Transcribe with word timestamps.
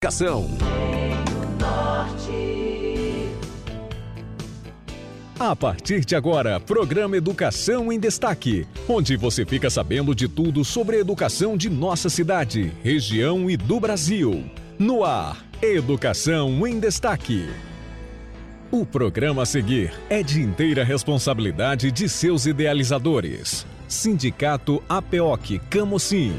Educação. 0.00 0.48
A 5.40 5.56
partir 5.56 6.04
de 6.04 6.14
agora, 6.14 6.60
programa 6.60 7.16
Educação 7.16 7.92
em 7.92 7.98
Destaque, 7.98 8.64
onde 8.88 9.16
você 9.16 9.44
fica 9.44 9.68
sabendo 9.68 10.14
de 10.14 10.28
tudo 10.28 10.64
sobre 10.64 10.98
a 10.98 11.00
educação 11.00 11.56
de 11.56 11.68
nossa 11.68 12.08
cidade, 12.08 12.72
região 12.80 13.50
e 13.50 13.56
do 13.56 13.80
Brasil. 13.80 14.48
No 14.78 15.02
ar, 15.02 15.44
Educação 15.60 16.64
em 16.64 16.78
Destaque. 16.78 17.48
O 18.70 18.86
programa 18.86 19.42
a 19.42 19.46
seguir 19.46 19.92
é 20.08 20.22
de 20.22 20.40
inteira 20.40 20.84
responsabilidade 20.84 21.90
de 21.90 22.08
seus 22.08 22.46
idealizadores. 22.46 23.66
Sindicato 23.88 24.80
APOC 24.88 25.58
Camocim. 25.68 26.36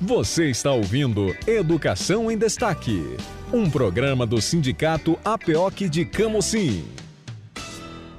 Você 0.00 0.48
está 0.48 0.70
ouvindo 0.70 1.34
Educação 1.44 2.30
em 2.30 2.38
Destaque, 2.38 3.16
um 3.52 3.68
programa 3.68 4.24
do 4.24 4.40
Sindicato 4.40 5.18
APOC 5.24 5.88
de 5.88 6.04
Camocim. 6.04 6.84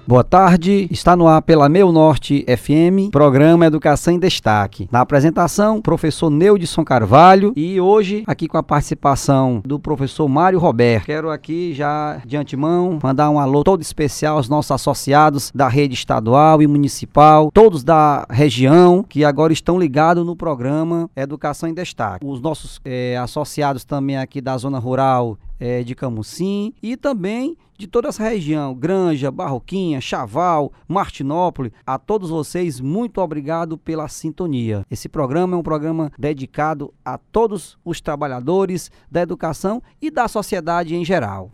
Boa 0.10 0.24
tarde, 0.24 0.88
está 0.90 1.16
no 1.16 1.28
ar 1.28 1.40
pela 1.40 1.70
Meu 1.70 1.92
Norte 1.92 2.44
FM, 2.48 3.12
programa 3.12 3.68
Educação 3.68 4.12
em 4.12 4.18
Destaque. 4.18 4.90
Na 4.92 5.02
apresentação, 5.02 5.80
professor 5.80 6.32
Neudson 6.32 6.84
Carvalho 6.84 7.54
e 7.56 7.80
hoje 7.80 8.24
aqui 8.26 8.48
com 8.48 8.58
a 8.58 8.64
participação 8.64 9.62
do 9.64 9.80
professor 9.80 10.28
Mário 10.28 10.58
Roberto. 10.58 11.06
Quero 11.06 11.30
aqui 11.30 11.76
já 11.76 12.24
de 12.26 12.36
antemão 12.36 12.98
mandar 13.04 13.30
um 13.30 13.40
alô 13.40 13.64
todo 13.64 13.84
especial 13.84 14.38
aos 14.38 14.50
nossos 14.50 14.72
associados 14.72 15.52
da 15.54 15.68
rede 15.68 15.94
estadual 15.94 16.60
e 16.60 16.66
municipal, 16.66 17.52
todos 17.54 17.84
da 17.84 18.26
região 18.32 19.06
que 19.08 19.24
agora 19.24 19.54
estão 19.54 19.78
ligados 19.78 20.26
no 20.26 20.36
programa 20.36 21.08
Educação 21.16 21.70
em 21.70 21.74
Destaque. 21.76 22.26
Os 22.26 22.42
nossos 22.42 22.82
é, 22.84 23.16
associados 23.16 23.86
também 23.86 24.18
aqui 24.18 24.42
da 24.42 24.58
zona 24.58 24.80
rural 24.80 25.38
é, 25.60 25.84
de 25.84 25.94
Camusim 25.96 26.74
e 26.82 26.96
também 26.96 27.58
de 27.78 27.88
toda 27.88 28.10
essa 28.10 28.24
região, 28.24 28.76
Granja, 28.76 29.32
Barroquinha, 29.32 30.02
Chaval, 30.02 30.72
Martinópolis, 30.86 31.72
a 31.86 31.98
todos 31.98 32.30
vocês, 32.30 32.82
muito 32.82 33.22
obrigado 33.22 33.78
pela 33.78 34.08
sintonia. 34.10 34.86
Esse 34.92 35.08
programa 35.08 35.56
é 35.56 35.60
um 35.60 35.64
programa 35.64 36.12
dedicado 36.20 36.94
a 37.06 37.18
todos 37.18 37.78
os 37.86 38.02
trabalhadores 38.02 38.92
da 39.10 39.22
educação 39.22 39.82
e 40.02 40.12
da 40.12 40.28
sociedade 40.28 40.94
em 40.94 41.06
geral. 41.06 41.52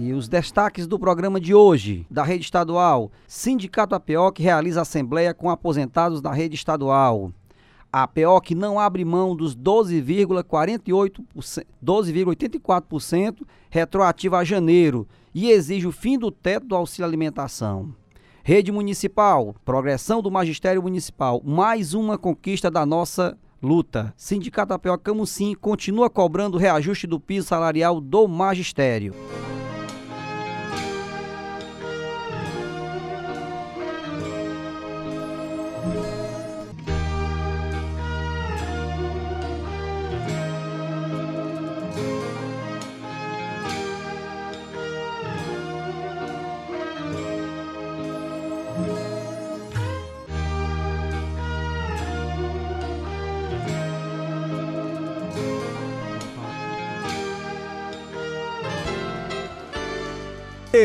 E 0.00 0.12
os 0.12 0.28
destaques 0.28 0.86
do 0.86 0.96
programa 0.96 1.40
de 1.40 1.52
hoje, 1.52 2.06
da 2.08 2.22
rede 2.22 2.44
estadual. 2.44 3.10
Sindicato 3.26 3.96
APOC 3.96 4.40
realiza 4.40 4.82
assembleia 4.82 5.34
com 5.34 5.50
aposentados 5.50 6.22
da 6.22 6.32
rede 6.32 6.54
estadual. 6.54 7.32
A 7.92 8.04
APOC 8.04 8.54
não 8.54 8.78
abre 8.78 9.04
mão 9.04 9.34
dos 9.34 9.56
12,48%, 9.56 11.24
12,84% 11.84 13.44
retroativa 13.68 14.38
a 14.38 14.44
janeiro 14.44 15.04
e 15.34 15.50
exige 15.50 15.88
o 15.88 15.92
fim 15.92 16.16
do 16.16 16.30
teto 16.30 16.68
do 16.68 16.76
auxílio 16.76 17.04
alimentação. 17.04 17.92
Rede 18.44 18.70
Municipal, 18.70 19.52
progressão 19.64 20.22
do 20.22 20.30
Magistério 20.30 20.80
Municipal, 20.80 21.42
mais 21.44 21.92
uma 21.92 22.16
conquista 22.16 22.70
da 22.70 22.86
nossa 22.86 23.36
luta. 23.60 24.14
Sindicato 24.16 24.72
APOC 24.74 25.02
Camusim 25.02 25.56
continua 25.56 26.08
cobrando 26.08 26.56
reajuste 26.56 27.08
do 27.08 27.18
piso 27.18 27.48
salarial 27.48 28.00
do 28.00 28.28
Magistério. 28.28 29.12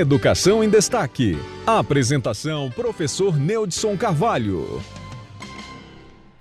Educação 0.04 0.62
em 0.62 0.68
Destaque. 0.68 1.38
Apresentação: 1.66 2.70
Professor 2.70 3.38
Neudson 3.38 3.96
Carvalho. 3.96 4.82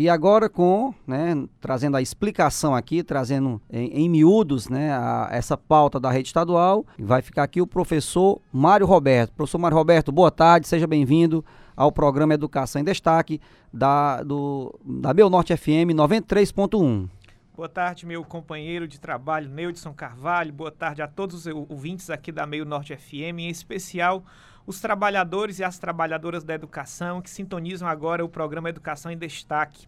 E 0.01 0.09
agora 0.09 0.49
com, 0.49 0.93
né, 1.07 1.45
trazendo 1.61 1.97
a 1.97 2.03
explicação 2.03 2.75
aqui, 2.75 3.05
trazendo 3.05 3.63
em, 3.73 3.87
em 4.03 4.09
miúdos, 4.09 4.69
né, 4.69 4.91
a, 4.91 5.29
essa 5.31 5.57
pauta 5.57 6.01
da 6.01 6.11
rede 6.11 6.27
estadual, 6.27 6.85
vai 6.99 7.23
ficar 7.23 7.45
aqui 7.45 7.61
o 7.61 7.67
professor 7.67 8.41
Mário 8.53 8.85
Roberto. 8.85 9.33
Professor 9.33 9.59
Mário 9.59 9.79
Roberto, 9.79 10.11
boa 10.11 10.33
tarde, 10.33 10.67
seja 10.67 10.89
bem-vindo 10.89 11.45
ao 11.77 11.93
programa 11.93 12.35
Educação 12.35 12.81
em 12.81 12.85
Destaque 12.85 13.41
da, 13.73 14.25
do, 14.25 14.75
da 14.85 15.15
Meu 15.15 15.31
Norte 15.31 15.57
FM 15.57 15.95
93.1. 15.95 17.09
Boa 17.55 17.69
tarde, 17.69 18.07
meu 18.07 18.25
companheiro 18.25 18.89
de 18.89 18.99
trabalho, 18.99 19.47
Neudson 19.47 19.93
Carvalho. 19.93 20.51
Boa 20.51 20.71
tarde 20.71 21.03
a 21.03 21.07
todos 21.07 21.45
os 21.45 21.55
ouvintes 21.69 22.09
aqui 22.09 22.33
da 22.33 22.47
Meio 22.47 22.65
Norte 22.65 22.97
FM, 22.97 23.41
em 23.41 23.51
especial 23.51 24.25
os 24.67 24.81
trabalhadores 24.81 25.59
e 25.59 25.65
as 25.65 25.79
trabalhadoras 25.79 26.45
da 26.45 26.55
educação 26.55 27.21
que 27.21 27.29
sintonizam 27.29 27.87
agora 27.87 28.25
o 28.25 28.29
programa 28.29 28.71
Educação 28.71 29.13
em 29.13 29.19
Destaque. 29.19 29.87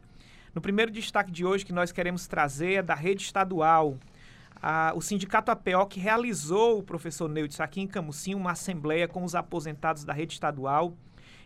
No 0.55 0.61
primeiro 0.61 0.91
destaque 0.91 1.31
de 1.31 1.43
hoje 1.47 1.65
que 1.65 1.73
nós 1.73 1.91
queremos 1.91 2.27
trazer 2.27 2.75
é 2.75 2.83
da 2.83 2.95
rede 2.95 3.23
estadual. 3.23 3.97
O 4.95 5.01
Sindicato 5.01 5.51
APO 5.51 5.87
que 5.87 5.99
realizou, 5.99 6.79
o 6.79 6.83
professor 6.83 7.31
Neudson, 7.31 7.63
aqui 7.63 7.81
em 7.81 7.87
Camusim, 7.87 8.35
uma 8.35 8.51
assembleia 8.51 9.09
com 9.09 9.25
os 9.25 9.35
aposentados 9.35 10.05
da 10.05 10.13
rede 10.13 10.35
estadual 10.35 10.95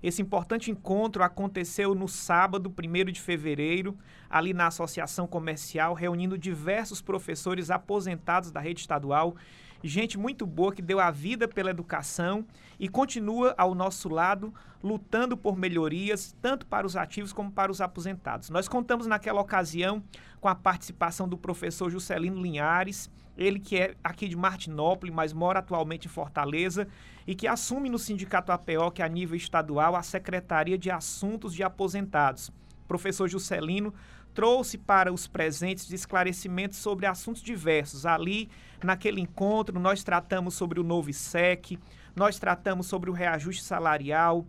esse 0.02 0.22
importante 0.22 0.70
encontro 0.70 1.22
aconteceu 1.22 1.94
no 1.94 2.08
sábado, 2.08 2.72
1 2.72 3.12
de 3.12 3.20
fevereiro, 3.20 3.96
ali 4.28 4.52
na 4.52 4.68
Associação 4.68 5.26
Comercial, 5.26 5.94
reunindo 5.94 6.38
diversos 6.38 7.00
professores 7.00 7.70
aposentados 7.70 8.50
da 8.50 8.60
rede 8.60 8.80
estadual 8.80 9.36
gente 9.82 10.18
muito 10.18 10.46
boa 10.46 10.72
que 10.72 10.82
deu 10.82 10.98
a 10.98 11.10
vida 11.10 11.46
pela 11.46 11.70
educação 11.70 12.44
e 12.78 12.88
continua 12.88 13.54
ao 13.56 13.74
nosso 13.74 14.08
lado 14.08 14.52
lutando 14.82 15.36
por 15.36 15.56
melhorias 15.56 16.34
tanto 16.40 16.66
para 16.66 16.86
os 16.86 16.96
ativos 16.96 17.32
como 17.32 17.50
para 17.50 17.70
os 17.70 17.80
aposentados. 17.80 18.50
Nós 18.50 18.68
contamos 18.68 19.06
naquela 19.06 19.40
ocasião 19.40 20.02
com 20.40 20.48
a 20.48 20.54
participação 20.54 21.28
do 21.28 21.36
professor 21.36 21.90
Juscelino 21.90 22.40
Linhares, 22.40 23.10
ele 23.38 23.60
que 23.60 23.76
é 23.76 23.94
aqui 24.02 24.28
de 24.28 24.36
Martinópolis, 24.36 25.14
mas 25.14 25.32
mora 25.32 25.60
atualmente 25.60 26.06
em 26.06 26.10
Fortaleza 26.10 26.88
e 27.26 27.34
que 27.34 27.46
assume 27.46 27.88
no 27.88 27.98
Sindicato 27.98 28.50
APO, 28.50 28.90
que 28.90 29.00
é 29.00 29.04
a 29.04 29.08
nível 29.08 29.36
estadual, 29.36 29.94
a 29.94 30.02
Secretaria 30.02 30.76
de 30.76 30.90
Assuntos 30.90 31.54
de 31.54 31.62
Aposentados. 31.62 32.50
Professor 32.88 33.28
Juscelino 33.28 33.94
trouxe 34.34 34.76
para 34.76 35.12
os 35.12 35.26
presentes 35.26 35.86
de 35.86 35.94
esclarecimentos 35.94 36.78
sobre 36.78 37.06
assuntos 37.06 37.42
diversos. 37.42 38.04
Ali, 38.04 38.48
naquele 38.82 39.20
encontro, 39.20 39.78
nós 39.78 40.02
tratamos 40.02 40.54
sobre 40.54 40.80
o 40.80 40.84
novo 40.84 41.10
ISEC, 41.10 41.78
nós 42.16 42.38
tratamos 42.38 42.86
sobre 42.86 43.08
o 43.10 43.12
reajuste 43.12 43.62
salarial, 43.62 44.44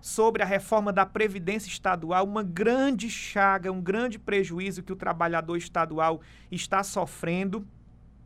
sobre 0.00 0.42
a 0.42 0.46
reforma 0.46 0.92
da 0.92 1.06
Previdência 1.06 1.68
Estadual, 1.68 2.24
uma 2.24 2.42
grande 2.42 3.08
chaga, 3.08 3.70
um 3.70 3.80
grande 3.80 4.18
prejuízo 4.18 4.82
que 4.82 4.92
o 4.92 4.96
trabalhador 4.96 5.56
estadual 5.56 6.20
está 6.50 6.82
sofrendo 6.82 7.64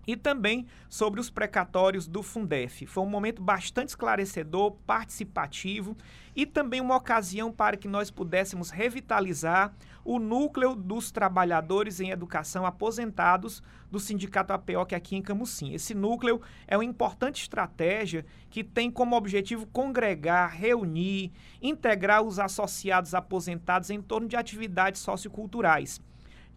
e 0.06 0.16
também 0.16 0.66
sobre 0.88 1.20
os 1.20 1.30
precatórios 1.30 2.06
do 2.06 2.22
Fundef. 2.22 2.86
Foi 2.86 3.02
um 3.02 3.08
momento 3.08 3.42
bastante 3.42 3.88
esclarecedor, 3.88 4.72
participativo 4.86 5.96
e 6.34 6.46
também 6.46 6.80
uma 6.80 6.96
ocasião 6.96 7.50
para 7.50 7.76
que 7.76 7.88
nós 7.88 8.10
pudéssemos 8.10 8.70
revitalizar 8.70 9.74
o 10.04 10.20
núcleo 10.20 10.76
dos 10.76 11.10
trabalhadores 11.10 11.98
em 11.98 12.10
educação 12.10 12.64
aposentados 12.64 13.60
do 13.90 13.98
Sindicato 13.98 14.52
APO, 14.52 14.86
que 14.86 14.94
é 14.94 14.98
aqui 14.98 15.16
em 15.16 15.22
Camusim. 15.22 15.72
Esse 15.72 15.94
núcleo 15.94 16.40
é 16.68 16.76
uma 16.76 16.84
importante 16.84 17.42
estratégia 17.42 18.24
que 18.48 18.62
tem 18.62 18.88
como 18.88 19.16
objetivo 19.16 19.66
congregar, 19.66 20.54
reunir, 20.54 21.32
integrar 21.60 22.22
os 22.22 22.38
associados 22.38 23.14
aposentados 23.14 23.90
em 23.90 24.00
torno 24.00 24.28
de 24.28 24.36
atividades 24.36 25.00
socioculturais. 25.00 26.00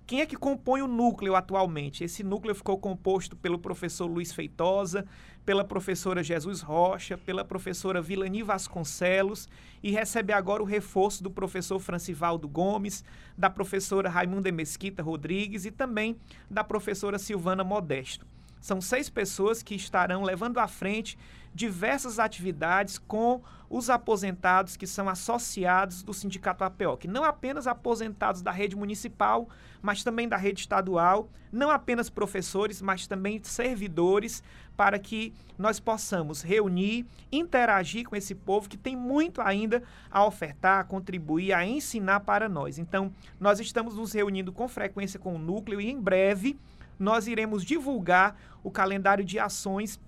Quem 0.09 0.21
é 0.21 0.25
que 0.25 0.35
compõe 0.35 0.81
o 0.81 0.87
núcleo 0.87 1.35
atualmente? 1.35 2.03
Esse 2.03 2.23
núcleo 2.23 2.55
ficou 2.55 2.79
composto 2.79 3.35
pelo 3.35 3.59
professor 3.59 4.07
Luiz 4.07 4.33
Feitosa, 4.33 5.05
pela 5.45 5.63
professora 5.63 6.23
Jesus 6.23 6.61
Rocha, 6.61 7.15
pela 7.15 7.45
professora 7.45 8.01
Vilani 8.01 8.41
Vasconcelos 8.41 9.47
e 9.83 9.91
recebe 9.91 10.33
agora 10.33 10.63
o 10.63 10.65
reforço 10.65 11.21
do 11.21 11.29
professor 11.29 11.77
Francivaldo 11.77 12.49
Gomes, 12.49 13.03
da 13.37 13.51
professora 13.51 14.09
Raimunda 14.09 14.51
Mesquita 14.51 15.03
Rodrigues 15.03 15.63
e 15.65 15.69
também 15.69 16.17
da 16.49 16.63
professora 16.63 17.19
Silvana 17.19 17.63
Modesto. 17.63 18.25
São 18.59 18.81
seis 18.81 19.09
pessoas 19.09 19.63
que 19.63 19.75
estarão 19.75 20.23
levando 20.23 20.57
à 20.57 20.67
frente 20.67 21.17
diversas 21.53 22.19
atividades 22.19 22.97
com 22.97 23.41
os 23.69 23.89
aposentados 23.89 24.75
que 24.75 24.87
são 24.87 25.07
associados 25.07 26.01
do 26.01 26.13
Sindicato 26.13 26.63
APOC. 26.63 27.07
Não 27.07 27.23
apenas 27.23 27.67
aposentados 27.67 28.41
da 28.41 28.51
rede 28.51 28.75
municipal, 28.75 29.47
mas 29.81 30.03
também 30.03 30.27
da 30.27 30.37
rede 30.37 30.61
estadual, 30.61 31.29
não 31.51 31.69
apenas 31.69 32.09
professores, 32.09 32.81
mas 32.81 33.07
também 33.07 33.39
servidores, 33.43 34.43
para 34.75 34.97
que 34.97 35.33
nós 35.57 35.79
possamos 35.79 36.41
reunir, 36.41 37.05
interagir 37.31 38.07
com 38.07 38.15
esse 38.15 38.33
povo 38.33 38.69
que 38.69 38.77
tem 38.77 38.95
muito 38.95 39.41
ainda 39.41 39.83
a 40.09 40.25
ofertar, 40.25 40.79
a 40.79 40.83
contribuir, 40.83 41.53
a 41.53 41.65
ensinar 41.65 42.21
para 42.21 42.49
nós. 42.49 42.79
Então, 42.79 43.11
nós 43.39 43.59
estamos 43.59 43.95
nos 43.95 44.13
reunindo 44.13 44.51
com 44.51 44.67
frequência 44.67 45.19
com 45.19 45.35
o 45.35 45.39
núcleo 45.39 45.79
e 45.79 45.89
em 45.89 45.99
breve 45.99 46.57
nós 46.99 47.27
iremos 47.27 47.63
divulgar 47.63 48.35
o 48.61 48.69
calendário 48.69 49.23
de 49.23 49.39
ações 49.39 49.99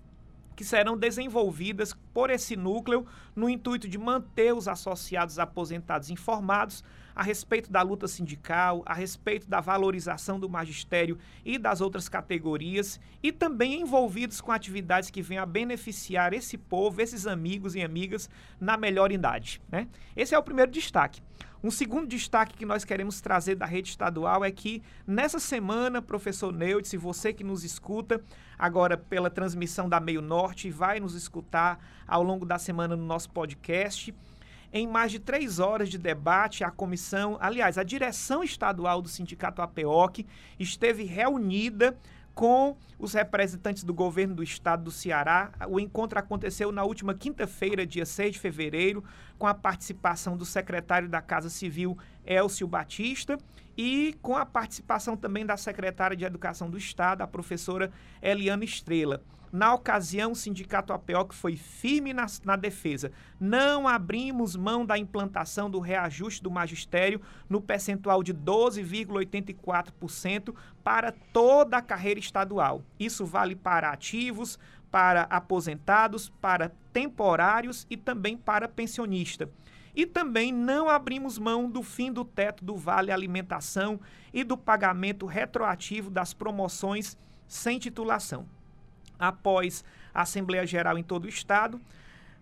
que 0.56 0.66
serão 0.66 0.98
desenvolvidas 0.98 1.96
por 2.14 2.30
esse 2.30 2.56
núcleo 2.56 3.06
no 3.36 3.50
intuito 3.50 3.88
de 3.88 3.98
manter 3.98 4.54
os 4.54 4.68
associados 4.68 5.40
aposentados 5.40 6.10
informados 6.10 6.84
a 7.16 7.24
respeito 7.24 7.72
da 7.72 7.82
luta 7.82 8.08
sindical, 8.08 8.84
a 8.86 8.94
respeito 8.94 9.50
da 9.50 9.60
valorização 9.60 10.40
do 10.40 10.50
magistério 10.50 11.18
e 11.44 11.58
das 11.58 11.82
outras 11.82 12.08
categorias 12.08 13.00
e 13.24 13.32
também 13.32 13.82
envolvidos 13.82 14.40
com 14.40 14.52
atividades 14.52 15.10
que 15.10 15.22
venham 15.22 15.44
a 15.44 15.48
beneficiar 15.48 16.34
esse 16.34 16.58
povo, 16.58 17.02
esses 17.02 17.28
amigos 17.28 17.76
e 17.76 17.82
amigas 17.82 18.30
na 18.60 18.78
melhor 18.78 19.12
idade. 19.12 19.62
Né? 19.70 19.88
Esse 20.16 20.36
é 20.36 20.38
o 20.38 20.44
primeiro 20.44 20.72
destaque. 20.72 21.22
Um 21.64 21.70
segundo 21.70 22.08
destaque 22.08 22.58
que 22.58 22.66
nós 22.66 22.84
queremos 22.84 23.22
trazer 23.22 23.54
da 23.54 23.68
rede 23.68 23.90
estadual 23.90 24.44
é 24.44 24.50
que 24.50 24.82
nessa 25.06 25.38
semana, 25.38 26.02
professor 26.02 26.52
Neut, 26.52 26.88
se 26.88 26.98
você 26.98 27.32
que 27.32 27.44
nos 27.44 27.64
escuta 27.64 28.20
agora 28.58 28.98
pela 28.98 29.30
transmissão 29.30 29.88
da 29.88 30.00
Meio 30.00 30.24
Norte 30.24 30.72
vai 30.72 31.00
nos 31.00 31.14
escutar 31.14 31.80
ao 32.08 32.24
longo 32.24 32.48
da 32.48 32.58
semana 32.58 32.96
no 32.96 33.06
nosso 33.06 33.30
podcast, 33.30 34.12
em 34.74 34.88
mais 34.88 35.12
de 35.12 35.20
três 35.20 35.60
horas 35.60 35.88
de 35.88 36.00
debate, 36.00 36.64
a 36.64 36.72
comissão, 36.72 37.38
aliás, 37.40 37.78
a 37.78 37.84
direção 37.84 38.44
estadual 38.44 39.00
do 39.00 39.10
Sindicato 39.10 39.62
APOC 39.62 40.26
esteve 40.58 41.04
reunida 41.04 41.96
com 42.34 42.78
os 42.98 43.14
representantes 43.14 43.84
do 43.84 43.94
governo 43.94 44.36
do 44.36 44.44
estado 44.44 44.84
do 44.84 44.92
Ceará. 44.92 45.52
O 45.68 45.80
encontro 45.80 46.20
aconteceu 46.20 46.72
na 46.72 46.84
última 46.84 47.14
quinta-feira, 47.14 47.86
dia 47.86 48.06
6 48.06 48.34
de 48.34 48.40
fevereiro, 48.40 49.04
com 49.38 49.48
a 49.48 49.54
participação 49.54 50.38
do 50.38 50.46
secretário 50.46 51.10
da 51.10 51.22
Casa 51.22 51.50
Civil, 51.50 51.98
Elcio 52.26 52.68
Batista, 52.68 53.38
e 53.78 54.16
com 54.22 54.36
a 54.36 54.46
participação 54.46 55.18
também 55.18 55.46
da 55.46 55.58
secretária 55.58 56.16
de 56.16 56.26
Educação 56.26 56.70
do 56.70 56.78
Estado, 56.78 57.22
a 57.22 57.28
professora 57.28 57.92
Eliana 58.22 58.64
Estrela. 58.64 59.24
Na 59.52 59.74
ocasião, 59.74 60.32
o 60.32 60.36
Sindicato 60.36 60.94
APOC 60.94 61.36
foi 61.36 61.58
firme 61.58 62.14
na, 62.14 62.26
na, 62.46 62.56
defesa. 62.56 63.12
Não 63.38 63.86
abrimos 63.86 64.56
mão 64.56 64.86
da 64.86 64.98
implantação 64.98 65.70
do 65.70 65.82
reajuste 65.82 66.42
do 66.42 66.50
magistério 66.50 67.20
no 67.50 67.60
percentual 67.60 68.24
de 68.24 68.34
12,84% 68.34 70.56
para 70.82 71.12
toda 71.34 71.76
a 71.76 71.82
carreira 71.82 72.22
estadual. 72.22 72.82
Isso 72.98 73.26
vale 73.26 73.54
para 73.54 73.90
ativos, 73.90 74.58
para 74.90 75.24
aposentados, 75.24 76.30
para 76.30 76.72
temporários 76.94 77.86
e 77.90 77.98
também 77.98 78.38
para 78.38 78.70
pensionista. 78.70 79.50
E 79.94 80.06
também 80.06 80.54
não 80.54 80.88
abrimos 80.88 81.38
mão 81.38 81.70
do 81.70 81.84
fim 81.84 82.14
do 82.14 82.24
teto 82.24 82.64
do 82.64 82.78
Vale 82.78 83.12
Alimentação 83.12 84.00
e 84.34 84.46
do 84.46 84.58
pagamento 84.58 85.26
retroativo 85.26 86.10
das 86.10 86.34
promoções 86.34 87.18
sem 87.46 87.78
titulação 87.78 88.48
após 89.22 89.86
a 90.14 90.24
Assembleia 90.24 90.66
Geral 90.66 90.98
em 90.98 91.04
todo 91.04 91.26
o 91.26 91.30
Estado, 91.30 91.80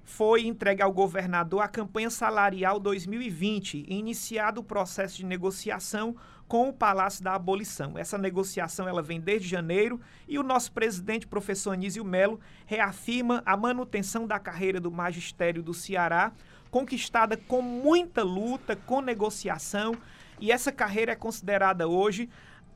foi 0.03 0.47
entregue 0.47 0.81
ao 0.81 0.91
governador 0.91 1.61
a 1.61 1.67
campanha 1.67 2.09
salarial 2.09 2.79
2020 2.79 3.85
e 3.87 3.95
iniciado 3.95 4.61
o 4.61 4.63
processo 4.63 5.17
de 5.17 5.25
negociação 5.25 6.15
com 6.47 6.67
o 6.67 6.73
Palácio 6.73 7.23
da 7.23 7.35
Abolição. 7.35 7.95
Essa 7.95 8.17
negociação 8.17 8.87
ela 8.87 9.03
vem 9.03 9.21
desde 9.21 9.47
janeiro 9.47 10.01
e 10.27 10.39
o 10.39 10.43
nosso 10.43 10.71
presidente, 10.71 11.27
professor 11.27 11.73
Anísio 11.73 12.03
Melo, 12.03 12.39
reafirma 12.65 13.43
a 13.45 13.55
manutenção 13.55 14.25
da 14.25 14.39
carreira 14.39 14.79
do 14.79 14.91
magistério 14.91 15.61
do 15.61 15.75
Ceará, 15.75 16.31
conquistada 16.71 17.37
com 17.37 17.61
muita 17.61 18.23
luta, 18.23 18.75
com 18.75 19.01
negociação, 19.01 19.95
e 20.39 20.51
essa 20.51 20.71
carreira 20.71 21.11
é 21.11 21.15
considerada 21.15 21.87
hoje 21.87 22.29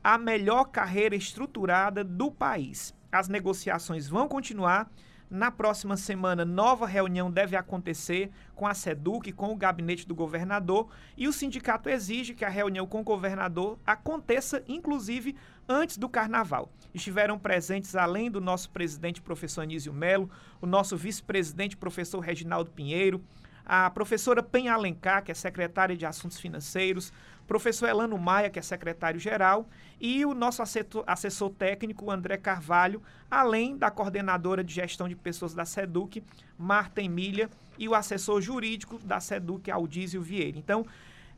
a 0.04 0.16
melhor 0.18 0.66
carreira 0.66 1.16
estruturada 1.16 2.04
do 2.04 2.30
país. 2.30 2.94
As 3.14 3.28
negociações 3.28 4.08
vão 4.08 4.26
continuar. 4.26 4.90
Na 5.30 5.50
próxima 5.50 5.96
semana, 5.96 6.44
nova 6.44 6.84
reunião 6.84 7.30
deve 7.30 7.56
acontecer 7.56 8.30
com 8.56 8.66
a 8.66 8.74
SEDUC, 8.74 9.32
com 9.32 9.52
o 9.52 9.56
gabinete 9.56 10.06
do 10.06 10.14
governador, 10.14 10.88
e 11.16 11.28
o 11.28 11.32
sindicato 11.32 11.88
exige 11.88 12.34
que 12.34 12.44
a 12.44 12.48
reunião 12.48 12.86
com 12.86 13.00
o 13.00 13.04
governador 13.04 13.78
aconteça, 13.86 14.64
inclusive, 14.66 15.36
antes 15.68 15.96
do 15.96 16.08
carnaval. 16.08 16.70
Estiveram 16.92 17.38
presentes, 17.38 17.94
além 17.94 18.30
do 18.30 18.40
nosso 18.40 18.68
presidente, 18.70 19.22
professor 19.22 19.62
Anísio 19.62 19.92
Melo, 19.92 20.28
o 20.60 20.66
nosso 20.66 20.96
vice-presidente, 20.96 21.76
professor 21.76 22.18
Reginaldo 22.20 22.70
Pinheiro, 22.72 23.22
a 23.64 23.88
professora 23.90 24.42
Penha 24.42 24.74
Alencar, 24.74 25.22
que 25.24 25.32
é 25.32 25.34
secretária 25.34 25.96
de 25.96 26.04
Assuntos 26.04 26.38
Financeiros, 26.38 27.12
professor 27.46 27.88
Elano 27.88 28.18
Maia, 28.18 28.50
que 28.50 28.58
é 28.58 28.62
secretário-geral, 28.62 29.68
e 30.00 30.24
o 30.24 30.34
nosso 30.34 30.62
assessor, 31.06 31.50
técnico, 31.50 32.10
André 32.10 32.36
Carvalho, 32.36 33.02
além 33.30 33.76
da 33.76 33.90
coordenadora 33.90 34.64
de 34.64 34.74
gestão 34.74 35.08
de 35.08 35.14
pessoas 35.14 35.54
da 35.54 35.64
SEDUC, 35.64 36.22
Marta 36.58 37.02
Emília, 37.02 37.50
e 37.78 37.88
o 37.88 37.94
assessor 37.94 38.40
jurídico 38.40 38.98
da 38.98 39.20
SEDUC, 39.20 39.70
Aldísio 39.70 40.22
Vieira. 40.22 40.58
Então, 40.58 40.86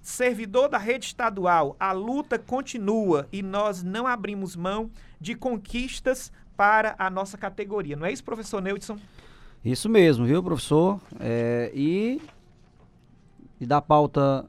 servidor 0.02 0.68
da 0.68 0.78
rede 0.78 1.06
estadual, 1.06 1.74
a 1.80 1.92
luta 1.92 2.38
continua 2.38 3.26
e 3.32 3.42
nós 3.42 3.82
não 3.82 4.06
abrimos 4.06 4.54
mão 4.54 4.90
de 5.20 5.34
conquistas 5.34 6.30
para 6.56 6.94
a 6.98 7.10
nossa 7.10 7.36
categoria. 7.36 7.96
Não 7.96 8.06
é 8.06 8.12
isso, 8.12 8.22
professor 8.22 8.60
Neudson? 8.60 8.98
Isso 9.64 9.88
mesmo, 9.88 10.24
viu, 10.24 10.42
professor? 10.42 11.00
É, 11.18 11.70
e, 11.74 12.20
e 13.60 13.66
da 13.66 13.82
pauta 13.82 14.48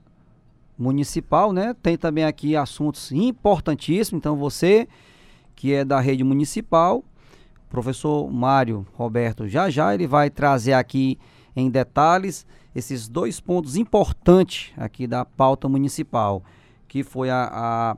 municipal, 0.77 1.51
né? 1.51 1.75
Tem 1.81 1.97
também 1.97 2.23
aqui 2.23 2.55
assuntos 2.55 3.11
importantíssimos. 3.11 4.19
Então, 4.19 4.35
você 4.35 4.87
que 5.55 5.73
é 5.73 5.83
da 5.83 5.99
rede 5.99 6.23
municipal, 6.23 7.03
professor 7.67 8.31
Mário 8.31 8.85
Roberto, 8.93 9.47
já 9.47 9.69
já 9.71 9.93
ele 9.93 10.05
vai 10.05 10.29
trazer 10.29 10.73
aqui 10.73 11.17
em 11.55 11.69
detalhes 11.69 12.45
esses 12.75 13.07
dois 13.07 13.39
pontos 13.39 13.75
importantes 13.75 14.71
aqui 14.77 15.07
da 15.07 15.25
pauta 15.25 15.67
municipal, 15.67 16.43
que 16.87 17.03
foi 17.03 17.31
a, 17.31 17.49
a, 17.51 17.97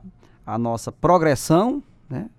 a 0.54 0.58
nossa 0.58 0.90
progressão, 0.90 1.82
né? 2.08 2.30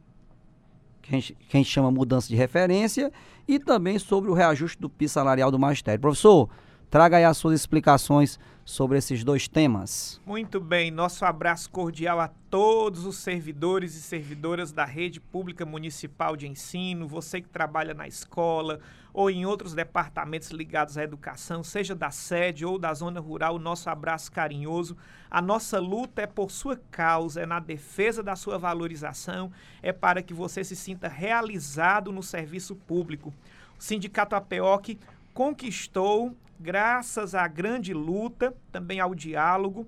Que 1.04 1.16
a, 1.16 1.20
gente, 1.20 1.34
que 1.48 1.58
a 1.58 1.60
gente 1.60 1.70
chama 1.70 1.92
mudança 1.92 2.28
de 2.28 2.36
referência, 2.36 3.12
e 3.52 3.60
também 3.60 4.00
sobre 4.00 4.32
o 4.32 4.34
reajuste 4.34 4.80
do 4.80 4.90
piso 4.90 5.16
salarial 5.16 5.52
do 5.52 5.60
magistério. 5.60 6.00
Professor, 6.00 6.50
traga 6.90 7.18
aí 7.18 7.26
as 7.26 7.36
suas 7.36 7.60
explicações 7.60 8.40
sobre 8.64 8.98
esses 8.98 9.24
dois 9.24 9.48
temas. 9.48 10.22
Muito 10.26 10.60
bem, 10.60 10.92
nosso 10.92 11.26
abraço 11.26 11.70
cordial 11.70 12.20
a 12.20 12.30
todos 12.50 13.06
os 13.06 13.18
servidores 13.18 13.96
e 13.96 14.02
servidoras 14.02 14.72
da 14.72 14.86
rede 14.86 15.20
pública 15.20 15.66
municipal 15.66 16.36
de 16.36 16.48
ensino, 16.48 17.08
você 17.08 17.42
que 17.42 17.50
trabalha 17.50 17.94
na 17.94 18.08
escola 18.08 18.80
ou 19.14 19.30
em 19.30 19.46
outros 19.46 19.74
departamentos 19.74 20.52
ligados 20.52 20.98
à 20.98 21.04
educação, 21.04 21.64
seja 21.64 21.94
da 21.94 22.12
sede 22.12 22.66
ou 22.66 22.78
da 22.78 22.94
zona 22.94 23.20
rural, 23.20 23.60
nosso 23.60 23.90
abraço 23.90 24.32
carinhoso. 24.32 24.96
A 25.30 25.42
nossa 25.42 25.80
luta 25.80 26.22
é 26.22 26.28
por 26.28 26.50
sua 26.50 26.80
causa, 26.90 27.42
é 27.42 27.46
na 27.46 27.60
defesa 27.60 28.24
da 28.24 28.36
sua 28.36 28.58
valorização, 28.58 29.52
é 29.82 29.92
para 29.92 30.22
que 30.22 30.34
você 30.34 30.64
se 30.64 30.76
sinta 30.76 31.08
realizado 31.08 32.12
no 32.12 32.24
serviço 32.24 32.76
público. 32.76 33.34
O 33.78 33.84
Sindicato 33.84 34.36
APEOC 34.36 34.98
conquistou 35.34 36.36
graças 36.62 37.34
à 37.34 37.48
grande 37.48 37.94
luta, 37.94 38.56
também 38.72 39.00
ao 39.00 39.16
diálogo, 39.16 39.88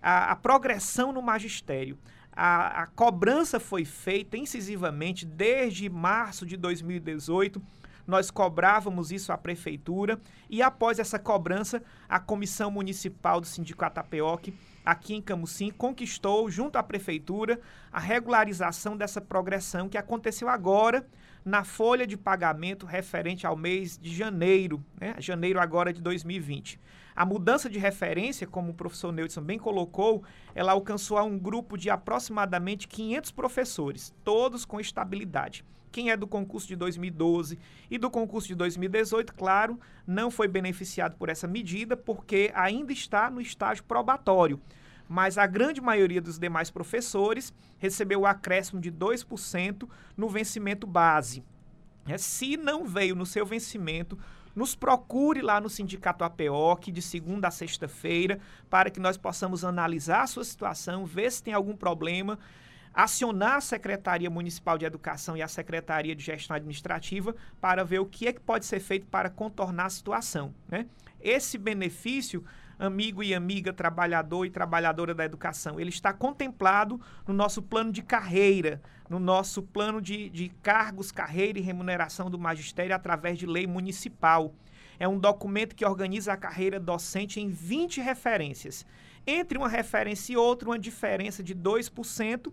a, 0.00 0.36
progressão 0.36 1.12
no 1.12 1.22
magistério. 1.22 1.98
A, 2.30 2.82
a, 2.82 2.86
cobrança 2.86 3.58
foi 3.58 3.84
feita 3.84 4.36
incisivamente 4.36 5.24
desde 5.24 5.88
março 5.88 6.44
de 6.44 6.56
2018. 6.56 7.62
Nós 8.06 8.30
cobrávamos 8.30 9.10
isso 9.10 9.32
à 9.32 9.38
prefeitura 9.38 10.20
e 10.50 10.60
após 10.60 10.98
essa 10.98 11.18
cobrança, 11.18 11.82
a 12.06 12.20
comissão 12.20 12.70
municipal 12.70 13.40
do 13.40 13.46
Sindicato 13.46 13.98
APEOC 13.98 14.52
aqui 14.84 15.14
em 15.14 15.22
Camusim 15.22 15.70
conquistou 15.70 16.50
junto 16.50 16.76
à 16.76 16.82
prefeitura 16.82 17.58
a 17.90 17.98
regularização 17.98 18.94
dessa 18.94 19.22
progressão 19.22 19.88
que 19.88 19.96
aconteceu 19.96 20.50
agora 20.50 21.06
na 21.44 21.62
folha 21.62 22.06
de 22.06 22.16
pagamento 22.16 22.86
referente 22.86 23.46
ao 23.46 23.56
mês 23.56 23.98
de 23.98 24.14
janeiro, 24.14 24.82
né? 24.98 25.14
janeiro 25.18 25.60
agora 25.60 25.92
de 25.92 26.00
2020. 26.00 26.80
A 27.14 27.24
mudança 27.24 27.68
de 27.68 27.78
referência, 27.78 28.46
como 28.46 28.72
o 28.72 28.74
professor 28.74 29.12
Neudson 29.12 29.42
bem 29.42 29.58
colocou, 29.58 30.24
ela 30.54 30.72
alcançou 30.72 31.18
a 31.18 31.22
um 31.22 31.38
grupo 31.38 31.76
de 31.76 31.90
aproximadamente 31.90 32.88
500 32.88 33.30
professores, 33.30 34.14
todos 34.24 34.64
com 34.64 34.80
estabilidade. 34.80 35.64
Quem 35.92 36.10
é 36.10 36.16
do 36.16 36.26
concurso 36.26 36.66
de 36.66 36.74
2012 36.74 37.56
e 37.88 37.98
do 37.98 38.10
concurso 38.10 38.48
de 38.48 38.56
2018, 38.56 39.32
claro, 39.32 39.78
não 40.04 40.28
foi 40.28 40.48
beneficiado 40.48 41.16
por 41.16 41.28
essa 41.28 41.46
medida 41.46 41.96
porque 41.96 42.50
ainda 42.52 42.92
está 42.92 43.30
no 43.30 43.40
estágio 43.40 43.84
probatório. 43.84 44.60
Mas 45.08 45.36
a 45.36 45.46
grande 45.46 45.80
maioria 45.80 46.20
dos 46.20 46.38
demais 46.38 46.70
professores 46.70 47.52
recebeu 47.78 48.20
o 48.20 48.26
acréscimo 48.26 48.80
de 48.80 48.90
2% 48.90 49.88
no 50.16 50.28
vencimento 50.28 50.86
base. 50.86 51.44
É, 52.06 52.18
se 52.18 52.56
não 52.56 52.84
veio 52.84 53.14
no 53.14 53.24
seu 53.24 53.46
vencimento, 53.46 54.18
nos 54.54 54.74
procure 54.74 55.42
lá 55.42 55.60
no 55.60 55.68
Sindicato 55.68 56.22
APOC 56.22 56.92
de 56.92 57.02
segunda 57.02 57.48
a 57.48 57.50
sexta-feira 57.50 58.38
para 58.70 58.90
que 58.90 59.00
nós 59.00 59.16
possamos 59.16 59.64
analisar 59.64 60.22
a 60.22 60.26
sua 60.26 60.44
situação, 60.44 61.04
ver 61.04 61.32
se 61.32 61.42
tem 61.42 61.52
algum 61.52 61.76
problema, 61.76 62.38
acionar 62.92 63.56
a 63.56 63.60
Secretaria 63.60 64.30
Municipal 64.30 64.78
de 64.78 64.84
Educação 64.84 65.36
e 65.36 65.42
a 65.42 65.48
Secretaria 65.48 66.14
de 66.14 66.22
Gestão 66.22 66.54
Administrativa 66.54 67.34
para 67.60 67.82
ver 67.82 67.98
o 67.98 68.06
que 68.06 68.28
é 68.28 68.32
que 68.32 68.40
pode 68.40 68.64
ser 68.64 68.78
feito 68.78 69.06
para 69.06 69.28
contornar 69.28 69.86
a 69.86 69.90
situação. 69.90 70.54
Né? 70.68 70.86
Esse 71.20 71.58
benefício 71.58 72.44
amigo 72.78 73.22
e 73.22 73.34
amiga, 73.34 73.72
trabalhador 73.72 74.44
e 74.44 74.50
trabalhadora 74.50 75.14
da 75.14 75.24
educação. 75.24 75.78
Ele 75.78 75.90
está 75.90 76.12
contemplado 76.12 77.00
no 77.26 77.34
nosso 77.34 77.62
plano 77.62 77.92
de 77.92 78.02
carreira, 78.02 78.82
no 79.08 79.18
nosso 79.18 79.62
plano 79.62 80.00
de, 80.00 80.30
de 80.30 80.48
cargos, 80.62 81.12
carreira 81.12 81.58
e 81.58 81.62
remuneração 81.62 82.30
do 82.30 82.38
magistério 82.38 82.94
através 82.94 83.38
de 83.38 83.46
lei 83.46 83.66
municipal. 83.66 84.54
É 84.98 85.08
um 85.08 85.18
documento 85.18 85.74
que 85.74 85.84
organiza 85.84 86.32
a 86.32 86.36
carreira 86.36 86.78
docente 86.78 87.40
em 87.40 87.48
20 87.48 88.00
referências. 88.00 88.86
Entre 89.26 89.58
uma 89.58 89.68
referência 89.68 90.32
e 90.32 90.36
outra, 90.36 90.68
uma 90.68 90.78
diferença 90.78 91.42
de 91.42 91.54
2%, 91.54 92.52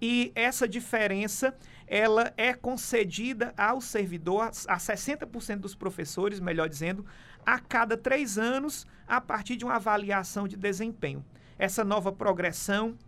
e 0.00 0.30
essa 0.34 0.68
diferença 0.68 1.56
ela 1.86 2.32
é 2.36 2.52
concedida 2.52 3.54
ao 3.56 3.80
servidor, 3.80 4.42
a 4.42 4.76
60% 4.76 5.58
dos 5.58 5.74
professores, 5.74 6.40
melhor 6.40 6.68
dizendo, 6.68 7.06
a 7.46 7.58
cada 7.60 7.96
três 7.96 8.36
anos, 8.36 8.84
a 9.06 9.20
partir 9.20 9.56
de 9.56 9.64
uma 9.64 9.76
avaliação 9.76 10.48
de 10.48 10.56
desempenho. 10.56 11.24
Essa 11.56 11.84
nova 11.84 12.12
progressão 12.12 12.98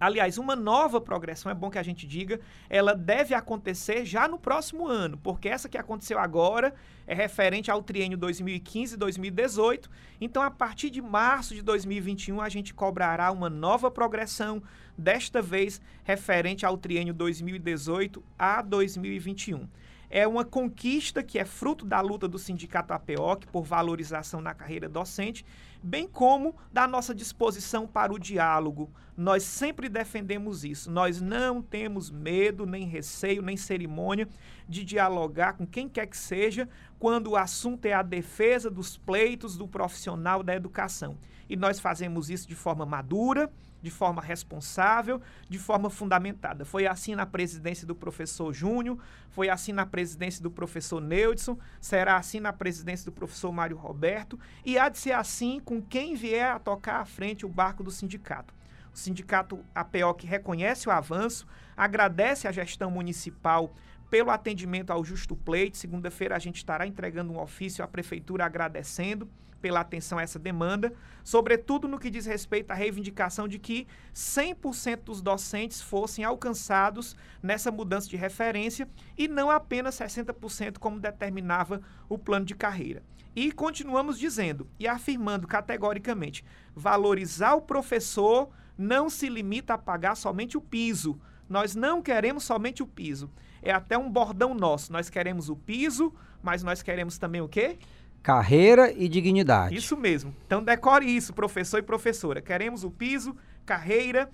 Aliás, 0.00 0.38
uma 0.38 0.54
nova 0.54 1.00
progressão, 1.00 1.50
é 1.50 1.54
bom 1.54 1.68
que 1.70 1.78
a 1.78 1.82
gente 1.82 2.06
diga, 2.06 2.38
ela 2.70 2.94
deve 2.94 3.34
acontecer 3.34 4.04
já 4.04 4.28
no 4.28 4.38
próximo 4.38 4.86
ano, 4.86 5.18
porque 5.18 5.48
essa 5.48 5.68
que 5.68 5.76
aconteceu 5.76 6.20
agora 6.20 6.72
é 7.04 7.14
referente 7.14 7.68
ao 7.68 7.82
triênio 7.82 8.16
2015-2018. 8.16 9.88
Então, 10.20 10.40
a 10.40 10.52
partir 10.52 10.88
de 10.88 11.02
março 11.02 11.52
de 11.52 11.62
2021, 11.62 12.40
a 12.40 12.48
gente 12.48 12.72
cobrará 12.72 13.32
uma 13.32 13.50
nova 13.50 13.90
progressão, 13.90 14.62
desta 14.96 15.42
vez 15.42 15.80
referente 16.04 16.64
ao 16.64 16.78
triênio 16.78 17.12
2018 17.12 18.22
a 18.38 18.62
2021 18.62 19.68
é 20.10 20.26
uma 20.26 20.44
conquista 20.44 21.22
que 21.22 21.38
é 21.38 21.44
fruto 21.44 21.84
da 21.84 22.00
luta 22.00 22.26
do 22.26 22.38
Sindicato 22.38 22.92
APOC 22.92 23.46
por 23.48 23.62
valorização 23.62 24.40
na 24.40 24.54
carreira 24.54 24.88
docente, 24.88 25.44
bem 25.82 26.08
como 26.08 26.56
da 26.72 26.86
nossa 26.86 27.14
disposição 27.14 27.86
para 27.86 28.12
o 28.12 28.18
diálogo. 28.18 28.90
Nós 29.16 29.42
sempre 29.42 29.88
defendemos 29.88 30.64
isso. 30.64 30.90
Nós 30.90 31.20
não 31.20 31.60
temos 31.60 32.10
medo, 32.10 32.64
nem 32.64 32.84
receio, 32.84 33.42
nem 33.42 33.56
cerimônia 33.56 34.28
de 34.68 34.84
dialogar 34.84 35.54
com 35.54 35.66
quem 35.66 35.88
quer 35.88 36.06
que 36.06 36.16
seja 36.16 36.68
quando 36.98 37.28
o 37.28 37.36
assunto 37.36 37.86
é 37.86 37.92
a 37.92 38.02
defesa 38.02 38.70
dos 38.70 38.96
pleitos 38.96 39.56
do 39.56 39.68
profissional 39.68 40.42
da 40.42 40.54
educação. 40.54 41.16
E 41.48 41.56
nós 41.56 41.80
fazemos 41.80 42.28
isso 42.28 42.46
de 42.46 42.54
forma 42.54 42.84
madura, 42.84 43.50
de 43.80 43.90
forma 43.90 44.20
responsável, 44.20 45.20
de 45.48 45.58
forma 45.58 45.88
fundamentada. 45.88 46.64
Foi 46.64 46.86
assim 46.86 47.14
na 47.14 47.24
presidência 47.24 47.86
do 47.86 47.94
professor 47.94 48.52
Júnior, 48.52 48.98
foi 49.30 49.48
assim 49.48 49.72
na 49.72 49.86
presidência 49.86 50.42
do 50.42 50.50
professor 50.50 51.00
Neudson, 51.00 51.56
será 51.80 52.16
assim 52.16 52.40
na 52.40 52.52
presidência 52.52 53.04
do 53.04 53.12
professor 53.12 53.52
Mário 53.52 53.76
Roberto 53.76 54.38
e 54.64 54.78
há 54.78 54.88
de 54.88 54.98
ser 54.98 55.12
assim 55.12 55.60
com 55.60 55.80
quem 55.80 56.14
vier 56.14 56.50
a 56.50 56.58
tocar 56.58 57.00
à 57.00 57.04
frente 57.04 57.46
o 57.46 57.48
barco 57.48 57.82
do 57.82 57.90
sindicato. 57.90 58.52
O 58.92 58.98
sindicato 58.98 59.64
APOC 59.74 60.26
reconhece 60.26 60.88
o 60.88 60.92
avanço, 60.92 61.46
agradece 61.76 62.48
a 62.48 62.52
gestão 62.52 62.90
municipal 62.90 63.72
pelo 64.10 64.30
atendimento 64.30 64.90
ao 64.90 65.04
justo 65.04 65.36
pleito. 65.36 65.76
Segunda-feira 65.76 66.36
a 66.36 66.38
gente 66.38 66.56
estará 66.56 66.86
entregando 66.86 67.32
um 67.32 67.40
ofício 67.40 67.84
à 67.84 67.88
prefeitura 67.88 68.44
agradecendo 68.44 69.28
pela 69.60 69.80
atenção 69.80 70.18
a 70.18 70.22
essa 70.22 70.38
demanda, 70.38 70.92
sobretudo 71.24 71.88
no 71.88 71.98
que 71.98 72.10
diz 72.10 72.26
respeito 72.26 72.70
à 72.70 72.74
reivindicação 72.74 73.48
de 73.48 73.58
que 73.58 73.86
100% 74.14 75.02
dos 75.04 75.20
docentes 75.20 75.82
fossem 75.82 76.24
alcançados 76.24 77.16
nessa 77.42 77.70
mudança 77.70 78.08
de 78.08 78.16
referência 78.16 78.88
e 79.16 79.26
não 79.26 79.50
apenas 79.50 79.96
60% 79.96 80.78
como 80.78 81.00
determinava 81.00 81.80
o 82.08 82.16
plano 82.16 82.46
de 82.46 82.54
carreira. 82.54 83.02
E 83.34 83.52
continuamos 83.52 84.18
dizendo 84.18 84.68
e 84.78 84.88
afirmando 84.88 85.46
categoricamente: 85.46 86.44
valorizar 86.74 87.54
o 87.54 87.62
professor 87.62 88.48
não 88.76 89.10
se 89.10 89.28
limita 89.28 89.74
a 89.74 89.78
pagar 89.78 90.14
somente 90.14 90.56
o 90.56 90.60
piso. 90.60 91.20
Nós 91.48 91.74
não 91.74 92.02
queremos 92.02 92.44
somente 92.44 92.82
o 92.82 92.86
piso 92.86 93.30
é 93.62 93.70
até 93.70 93.96
um 93.96 94.10
bordão 94.10 94.54
nosso. 94.54 94.92
Nós 94.92 95.10
queremos 95.10 95.48
o 95.48 95.56
piso, 95.56 96.12
mas 96.42 96.62
nós 96.62 96.82
queremos 96.82 97.18
também 97.18 97.40
o 97.40 97.48
quê? 97.48 97.78
Carreira 98.22 98.92
e 98.92 99.08
dignidade. 99.08 99.74
Isso 99.74 99.96
mesmo. 99.96 100.34
Então 100.46 100.62
decore 100.62 101.06
isso, 101.06 101.32
professor 101.32 101.78
e 101.78 101.82
professora. 101.82 102.40
Queremos 102.40 102.84
o 102.84 102.90
piso, 102.90 103.36
carreira 103.64 104.30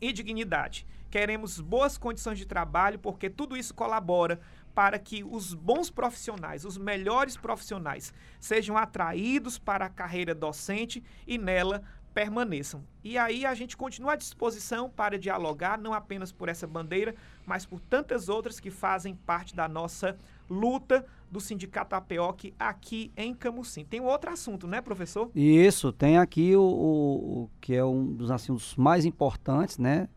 e 0.00 0.12
dignidade. 0.12 0.86
Queremos 1.10 1.60
boas 1.60 1.96
condições 1.96 2.38
de 2.38 2.46
trabalho, 2.46 2.98
porque 2.98 3.30
tudo 3.30 3.56
isso 3.56 3.74
colabora 3.74 4.38
para 4.74 4.98
que 4.98 5.24
os 5.24 5.54
bons 5.54 5.90
profissionais, 5.90 6.64
os 6.64 6.78
melhores 6.78 7.36
profissionais, 7.36 8.14
sejam 8.38 8.76
atraídos 8.76 9.58
para 9.58 9.86
a 9.86 9.90
carreira 9.90 10.34
docente 10.34 11.02
e 11.26 11.36
nela 11.36 11.82
permaneçam. 12.18 12.82
E 13.04 13.16
aí 13.16 13.46
a 13.46 13.54
gente 13.54 13.76
continua 13.76 14.14
à 14.14 14.16
disposição 14.16 14.90
para 14.90 15.16
dialogar, 15.16 15.78
não 15.78 15.94
apenas 15.94 16.32
por 16.32 16.48
essa 16.48 16.66
bandeira, 16.66 17.14
mas 17.46 17.64
por 17.64 17.78
tantas 17.78 18.28
outras 18.28 18.58
que 18.58 18.72
fazem 18.72 19.14
parte 19.14 19.54
da 19.54 19.68
nossa 19.68 20.18
luta 20.50 21.06
do 21.30 21.40
Sindicato 21.40 21.94
APOC 21.94 22.52
aqui 22.58 23.12
em 23.16 23.32
Camusim. 23.32 23.84
Tem 23.84 24.00
um 24.00 24.06
outro 24.06 24.32
assunto, 24.32 24.66
né, 24.66 24.80
professor? 24.80 25.30
Isso, 25.32 25.92
tem 25.92 26.18
aqui 26.18 26.56
o, 26.56 26.60
o, 26.60 27.42
o 27.42 27.50
que 27.60 27.76
é 27.76 27.84
um 27.84 28.12
dos 28.12 28.32
assuntos 28.32 28.74
mais 28.74 29.04
importantes, 29.04 29.78
né? 29.78 30.08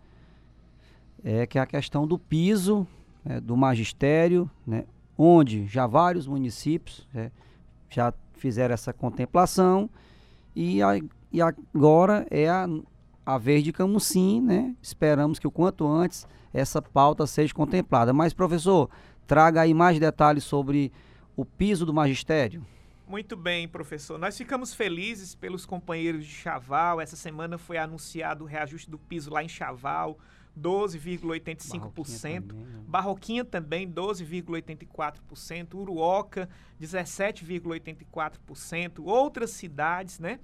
É 1.23 1.45
que 1.45 1.59
é 1.59 1.61
a 1.61 1.67
questão 1.67 2.07
do 2.07 2.17
piso 2.17 2.87
né, 3.23 3.39
do 3.39 3.55
magistério, 3.55 4.49
né? 4.65 4.85
Onde 5.15 5.67
já 5.67 5.85
vários 5.85 6.25
municípios 6.25 7.07
né, 7.13 7.31
já 7.91 8.11
fizeram 8.33 8.73
essa 8.73 8.91
contemplação 8.91 9.87
e 10.55 10.81
a 10.81 10.99
e 11.31 11.41
agora 11.41 12.27
é 12.29 12.49
a, 12.49 12.67
a 13.25 13.37
vez 13.37 13.63
de 13.63 13.71
Camusim, 13.71 14.41
né? 14.41 14.75
Esperamos 14.81 15.39
que 15.39 15.47
o 15.47 15.51
quanto 15.51 15.87
antes 15.87 16.27
essa 16.53 16.81
pauta 16.81 17.25
seja 17.25 17.53
contemplada. 17.53 18.11
Mas, 18.11 18.33
professor, 18.33 18.89
traga 19.25 19.61
aí 19.61 19.73
mais 19.73 19.97
detalhes 19.99 20.43
sobre 20.43 20.91
o 21.35 21.45
piso 21.45 21.85
do 21.85 21.93
magistério. 21.93 22.65
Muito 23.07 23.35
bem, 23.35 23.67
professor. 23.67 24.17
Nós 24.17 24.37
ficamos 24.37 24.73
felizes 24.73 25.35
pelos 25.35 25.65
companheiros 25.65 26.25
de 26.25 26.31
Chaval. 26.31 27.01
Essa 27.01 27.17
semana 27.17 27.57
foi 27.57 27.77
anunciado 27.77 28.45
o 28.45 28.47
reajuste 28.47 28.89
do 28.89 28.97
piso 28.97 29.29
lá 29.29 29.43
em 29.43 29.49
Chaval, 29.49 30.17
12,85%. 30.57 32.53
Barroquinha 32.87 33.43
também, 33.43 33.91
12,84%. 33.91 35.75
Uruoca, 35.75 36.47
17,84%. 36.81 39.01
Outras 39.03 39.51
cidades, 39.51 40.19
né? 40.19 40.39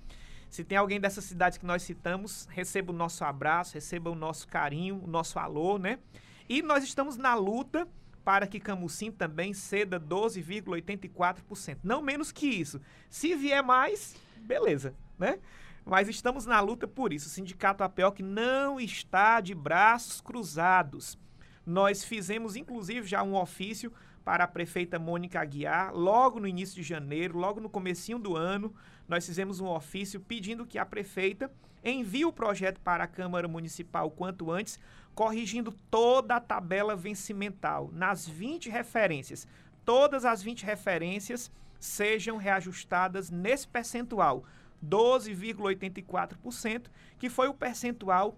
Se 0.49 0.63
tem 0.63 0.77
alguém 0.77 0.99
dessas 0.99 1.25
cidades 1.25 1.57
que 1.57 1.65
nós 1.65 1.83
citamos, 1.83 2.47
receba 2.49 2.91
o 2.91 2.95
nosso 2.95 3.23
abraço, 3.23 3.73
receba 3.73 4.09
o 4.09 4.15
nosso 4.15 4.47
carinho, 4.47 5.01
o 5.03 5.07
nosso 5.07 5.37
alô, 5.39 5.77
né? 5.77 5.99
E 6.47 6.61
nós 6.61 6.83
estamos 6.83 7.17
na 7.17 7.35
luta 7.35 7.87
para 8.23 8.47
que 8.47 8.59
Camusim 8.59 9.11
também 9.11 9.53
ceda 9.53 9.99
12,84%. 9.99 11.77
Não 11.83 12.01
menos 12.01 12.31
que 12.31 12.47
isso. 12.47 12.81
Se 13.09 13.35
vier 13.35 13.63
mais, 13.63 14.15
beleza, 14.37 14.93
né? 15.17 15.39
Mas 15.85 16.09
estamos 16.09 16.45
na 16.45 16.59
luta 16.59 16.87
por 16.87 17.13
isso. 17.13 17.27
O 17.27 17.29
Sindicato 17.29 17.83
APOC 17.83 18.21
não 18.21 18.79
está 18.79 19.39
de 19.39 19.55
braços 19.55 20.19
cruzados. 20.19 21.17
Nós 21.65 22.03
fizemos, 22.03 22.57
inclusive, 22.57 23.07
já 23.07 23.23
um 23.23 23.35
ofício 23.35 23.93
para 24.25 24.43
a 24.43 24.47
prefeita 24.47 24.99
Mônica 24.99 25.39
Aguiar, 25.39 25.93
logo 25.93 26.41
no 26.41 26.47
início 26.47 26.75
de 26.75 26.83
janeiro, 26.83 27.37
logo 27.37 27.61
no 27.61 27.69
comecinho 27.69 28.19
do 28.19 28.35
ano, 28.35 28.75
nós 29.07 29.25
fizemos 29.25 29.59
um 29.59 29.67
ofício 29.67 30.19
pedindo 30.19 30.65
que 30.65 30.77
a 30.77 30.85
prefeita 30.85 31.49
envie 31.83 32.25
o 32.25 32.33
projeto 32.33 32.79
para 32.81 33.05
a 33.05 33.07
Câmara 33.07 33.47
Municipal 33.47 34.11
quanto 34.11 34.51
antes, 34.51 34.77
corrigindo 35.15 35.71
toda 35.89 36.35
a 36.35 36.41
tabela 36.41 36.95
vencimental 36.95 37.89
nas 37.93 38.27
20 38.27 38.69
referências. 38.69 39.47
Todas 39.85 40.25
as 40.25 40.43
20 40.43 40.65
referências 40.65 41.49
sejam 41.79 42.37
reajustadas 42.37 43.29
nesse 43.29 43.67
percentual, 43.67 44.43
12,84%, 44.85 46.87
que 47.17 47.29
foi 47.29 47.47
o 47.47 47.53
percentual 47.53 48.37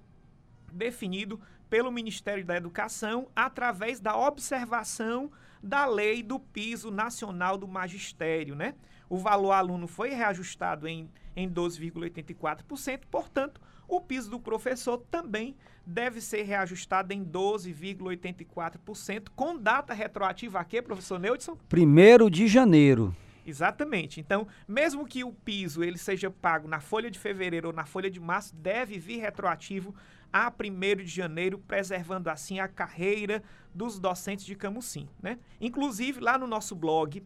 definido 0.72 1.42
pelo 1.70 1.92
Ministério 1.92 2.46
da 2.46 2.56
Educação 2.56 3.28
através 3.36 4.00
da 4.00 4.16
observação 4.18 5.32
da 5.62 5.86
lei 5.86 6.24
do 6.24 6.40
piso 6.40 6.90
nacional 6.90 7.58
do 7.58 7.68
magistério, 7.68 8.56
né? 8.56 8.74
O 9.10 9.18
valor 9.18 9.54
aluno 9.54 9.88
foi 9.88 10.10
reajustado 10.10 10.88
em, 10.88 11.10
em 11.36 11.50
12,84%, 11.50 13.02
portanto, 13.10 13.60
o 13.88 14.00
piso 14.00 14.30
do 14.30 14.40
professor 14.40 15.00
também 15.10 15.56
deve 15.84 16.22
ser 16.22 16.44
reajustado 16.44 17.12
em 17.12 17.26
12,84%, 17.26 19.30
com 19.36 19.58
data 19.58 19.96
retroativa 19.96 20.60
a 20.60 20.64
quê, 20.64 20.80
professor 20.82 21.20
Neudson? 21.20 21.58
Primeiro 21.68 22.30
de 22.30 22.48
janeiro. 22.48 23.16
Exatamente. 23.46 24.20
Então, 24.20 24.48
mesmo 24.68 25.08
que 25.08 25.24
o 25.24 25.32
piso 25.34 25.84
ele 25.84 25.98
seja 25.98 26.30
pago 26.30 26.68
na 26.68 26.80
folha 26.80 27.10
de 27.10 27.18
fevereiro 27.18 27.70
ou 27.70 27.74
na 27.74 27.86
folha 27.86 28.12
de 28.12 28.20
março, 28.20 28.56
deve 28.56 29.00
vir 29.00 29.18
retroativo 29.18 29.96
a 30.32 30.52
1 30.52 30.98
de 30.98 31.08
janeiro, 31.08 31.58
preservando 31.58 32.30
assim 32.30 32.60
a 32.60 32.68
carreira 32.68 33.42
dos 33.74 33.98
docentes 34.00 34.46
de 34.46 34.56
Camusim. 34.56 35.10
Né? 35.20 35.40
Inclusive, 35.60 36.20
lá 36.20 36.38
no 36.38 36.46
nosso 36.46 36.76
blog, 36.76 37.24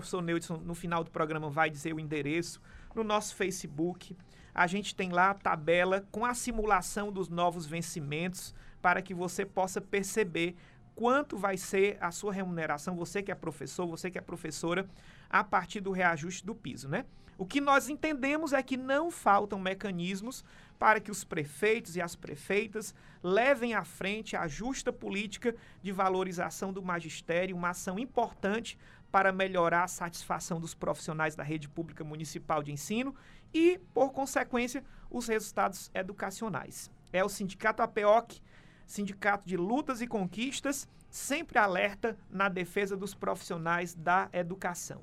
professor 0.00 0.22
Neudson, 0.22 0.56
no 0.58 0.74
final 0.74 1.04
do 1.04 1.10
programa, 1.10 1.50
vai 1.50 1.70
dizer 1.70 1.94
o 1.94 2.00
endereço, 2.00 2.60
no 2.94 3.04
nosso 3.04 3.34
Facebook, 3.34 4.16
a 4.54 4.66
gente 4.66 4.94
tem 4.94 5.10
lá 5.10 5.30
a 5.30 5.34
tabela 5.34 6.06
com 6.10 6.24
a 6.24 6.34
simulação 6.34 7.10
dos 7.12 7.28
novos 7.28 7.66
vencimentos 7.66 8.54
para 8.80 9.02
que 9.02 9.12
você 9.12 9.44
possa 9.44 9.80
perceber 9.80 10.54
quanto 10.94 11.36
vai 11.36 11.56
ser 11.56 11.96
a 12.00 12.10
sua 12.10 12.32
remuneração, 12.32 12.94
você 12.94 13.22
que 13.22 13.32
é 13.32 13.34
professor, 13.34 13.86
você 13.86 14.10
que 14.10 14.18
é 14.18 14.20
professora, 14.20 14.86
a 15.28 15.42
partir 15.42 15.80
do 15.80 15.90
reajuste 15.90 16.46
do 16.46 16.54
piso, 16.54 16.88
né? 16.88 17.04
O 17.36 17.44
que 17.44 17.60
nós 17.60 17.88
entendemos 17.88 18.52
é 18.52 18.62
que 18.62 18.76
não 18.76 19.10
faltam 19.10 19.58
mecanismos 19.58 20.44
para 20.78 21.00
que 21.00 21.10
os 21.10 21.24
prefeitos 21.24 21.96
e 21.96 22.00
as 22.00 22.14
prefeitas 22.14 22.94
levem 23.22 23.74
à 23.74 23.84
frente 23.84 24.36
a 24.36 24.46
justa 24.46 24.92
política 24.92 25.54
de 25.82 25.90
valorização 25.90 26.72
do 26.72 26.82
magistério, 26.82 27.56
uma 27.56 27.70
ação 27.70 27.98
importante 27.98 28.78
para 29.14 29.30
melhorar 29.30 29.84
a 29.84 29.86
satisfação 29.86 30.58
dos 30.58 30.74
profissionais 30.74 31.36
da 31.36 31.44
rede 31.44 31.68
pública 31.68 32.02
municipal 32.02 32.64
de 32.64 32.72
ensino 32.72 33.14
e, 33.54 33.78
por 33.94 34.10
consequência, 34.10 34.82
os 35.08 35.28
resultados 35.28 35.88
educacionais. 35.94 36.90
É 37.12 37.24
o 37.24 37.28
Sindicato 37.28 37.80
APEOC, 37.80 38.40
Sindicato 38.84 39.46
de 39.46 39.56
Lutas 39.56 40.00
e 40.00 40.08
Conquistas, 40.08 40.88
sempre 41.08 41.60
alerta 41.60 42.18
na 42.28 42.48
defesa 42.48 42.96
dos 42.96 43.14
profissionais 43.14 43.94
da 43.94 44.28
educação. 44.32 45.00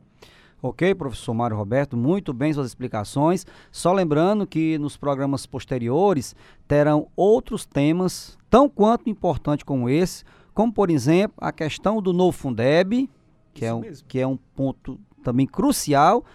Ok, 0.61 0.93
professor 0.93 1.33
Mário 1.33 1.55
Roberto, 1.55 1.95
muito 1.95 2.33
bem 2.33 2.51
suas 2.51 2.67
explicações. 2.67 3.47
Só 3.71 3.93
lembrando 3.93 4.45
que 4.45 4.77
nos 4.77 4.97
programas 4.97 5.45
posteriores 5.45 6.35
terão 6.67 7.07
outros 7.15 7.65
temas 7.65 8.37
tão 8.49 8.67
quanto 8.67 9.09
importantes 9.09 9.63
como 9.63 9.89
esse, 9.89 10.25
como 10.53 10.73
por 10.73 10.91
exemplo 10.91 11.37
a 11.39 11.53
questão 11.53 12.01
do 12.01 12.11
novo 12.11 12.37
Fundeb, 12.37 13.09
que, 13.53 13.65
é 13.65 13.73
um, 13.73 13.81
que 14.07 14.19
é 14.19 14.27
um 14.27 14.37
ponto 14.37 14.99
também 15.23 15.45
crucial 15.45 16.25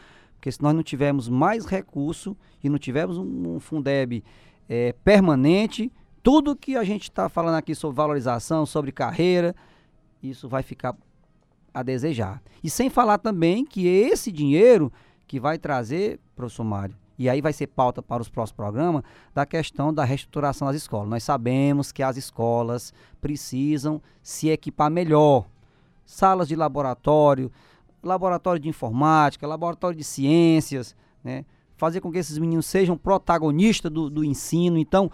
porque 0.47 0.53
se 0.53 0.63
nós 0.63 0.73
não 0.77 0.83
tivermos 0.85 1.29
mais 1.29 1.67
recurso 1.67 2.37
e 2.63 2.69
não 2.69 2.79
tivermos 2.79 3.19
um, 3.19 3.57
um 3.57 3.59
Fundeb 3.59 4.23
é, 4.69 4.93
permanente, 5.03 5.93
tudo 6.23 6.55
que 6.55 6.77
a 6.77 6.85
gente 6.85 7.11
está 7.11 7.29
falando 7.29 7.57
aqui 7.57 7.75
sobre 7.75 7.97
valorização, 7.97 8.65
sobre 8.65 8.93
carreira, 8.93 9.57
isso 10.23 10.49
vai 10.49 10.63
ficar 10.63 10.97
a 11.75 11.83
desejar. 11.83 12.41
E 12.63 12.71
sem 12.71 12.89
falar 12.89 13.19
também 13.19 13.65
que 13.65 13.89
esse 13.89 14.31
dinheiro 14.31 14.93
que 15.27 15.41
vai 15.41 15.59
trazer, 15.59 16.21
professor 16.37 16.63
Mário, 16.63 16.97
e 17.19 17.29
aí 17.29 17.41
vai 17.41 17.53
ser 17.53 17.67
pauta 17.67 18.01
para 18.01 18.23
os 18.23 18.29
próximos 18.29 18.57
programas, 18.57 19.03
da 19.35 19.45
questão 19.45 19.93
da 19.93 20.05
reestruturação 20.05 20.69
das 20.69 20.77
escolas. 20.77 21.09
Nós 21.09 21.25
sabemos 21.25 21.91
que 21.91 22.05
as 22.05 22.17
escolas 22.17 22.95
precisam 23.21 24.01
se 24.23 24.49
equipar 24.49 24.93
melhor. 24.93 25.47
Salas 26.07 26.49
de 26.49 26.57
laboratório, 26.57 27.53
laboratório 28.03 28.61
de 28.61 28.69
informática, 28.69 29.47
laboratório 29.47 29.99
de 29.99 30.05
ciências, 30.05 30.97
né? 31.23 31.45
fazer 31.77 32.01
com 32.01 32.11
que 32.11 32.19
esses 32.19 32.39
meninos 32.39 32.65
sejam 32.65 32.97
protagonistas 32.97 33.93
do, 33.93 34.09
do 34.09 34.25
ensino. 34.25 34.79
Então, 34.79 35.11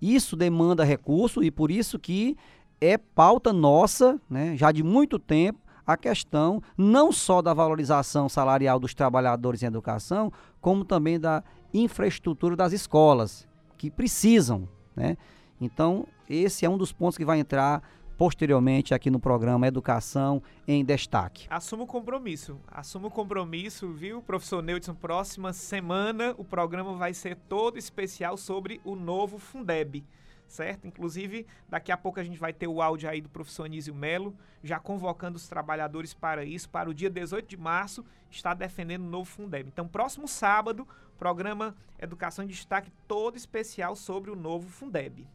isso 0.00 0.36
demanda 0.36 0.84
recurso 0.84 1.42
e 1.42 1.50
por 1.50 1.70
isso 1.70 1.98
que 1.98 2.36
é 2.80 2.98
pauta 2.98 3.52
nossa, 3.52 4.20
né, 4.28 4.56
já 4.56 4.72
de 4.72 4.82
muito 4.82 5.18
tempo, 5.18 5.60
a 5.86 5.96
questão 5.96 6.62
não 6.76 7.12
só 7.12 7.40
da 7.40 7.54
valorização 7.54 8.28
salarial 8.28 8.78
dos 8.78 8.94
trabalhadores 8.94 9.62
em 9.62 9.66
educação, 9.66 10.32
como 10.60 10.84
também 10.84 11.18
da 11.18 11.42
infraestrutura 11.72 12.54
das 12.56 12.72
escolas, 12.72 13.48
que 13.76 13.90
precisam. 13.90 14.68
Né? 14.94 15.16
Então, 15.60 16.06
esse 16.28 16.64
é 16.64 16.70
um 16.70 16.76
dos 16.76 16.92
pontos 16.92 17.16
que 17.16 17.24
vai 17.24 17.38
entrar 17.38 17.82
posteriormente 18.22 18.94
aqui 18.94 19.10
no 19.10 19.18
programa 19.18 19.66
Educação 19.66 20.40
em 20.64 20.84
Destaque. 20.84 21.48
Assumo 21.50 21.82
o 21.82 21.86
compromisso, 21.88 22.60
assumo 22.68 23.08
o 23.08 23.10
compromisso, 23.10 23.90
viu, 23.90 24.22
professor 24.22 24.62
Neudson? 24.62 24.94
Próxima 24.94 25.52
semana 25.52 26.32
o 26.38 26.44
programa 26.44 26.94
vai 26.94 27.14
ser 27.14 27.34
todo 27.34 27.78
especial 27.78 28.36
sobre 28.36 28.80
o 28.84 28.94
novo 28.94 29.40
Fundeb 29.40 30.04
certo? 30.46 30.86
Inclusive, 30.86 31.46
daqui 31.68 31.90
a 31.90 31.96
pouco 31.96 32.20
a 32.20 32.22
gente 32.22 32.38
vai 32.38 32.52
ter 32.52 32.68
o 32.68 32.80
áudio 32.80 33.08
aí 33.08 33.20
do 33.22 33.28
professor 33.28 33.64
Anísio 33.64 33.94
Melo, 33.94 34.36
já 34.62 34.78
convocando 34.78 35.36
os 35.36 35.48
trabalhadores 35.48 36.14
para 36.14 36.44
isso, 36.44 36.68
para 36.68 36.90
o 36.90 36.94
dia 36.94 37.10
18 37.10 37.48
de 37.48 37.56
março, 37.56 38.04
está 38.30 38.54
defendendo 38.54 39.02
o 39.02 39.10
novo 39.10 39.24
Fundeb. 39.24 39.66
Então, 39.66 39.88
próximo 39.88 40.28
sábado, 40.28 40.86
programa 41.18 41.74
Educação 41.98 42.44
em 42.44 42.48
Destaque 42.48 42.92
todo 43.08 43.36
especial 43.36 43.96
sobre 43.96 44.30
o 44.30 44.36
novo 44.36 44.68
Fundeb. 44.68 45.26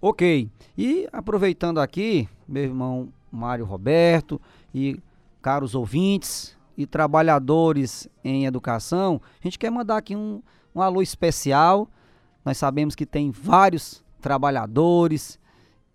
Ok. 0.00 0.48
E 0.76 1.08
aproveitando 1.12 1.80
aqui, 1.80 2.28
meu 2.46 2.62
irmão 2.62 3.12
Mário 3.32 3.64
Roberto 3.64 4.40
e 4.72 5.00
caros 5.42 5.74
ouvintes 5.74 6.56
e 6.76 6.86
trabalhadores 6.86 8.08
em 8.22 8.46
educação, 8.46 9.20
a 9.40 9.42
gente 9.42 9.58
quer 9.58 9.70
mandar 9.70 9.96
aqui 9.96 10.14
um, 10.14 10.40
um 10.72 10.80
alô 10.80 11.02
especial. 11.02 11.88
Nós 12.44 12.58
sabemos 12.58 12.94
que 12.94 13.04
tem 13.04 13.32
vários 13.32 14.04
trabalhadores 14.20 15.38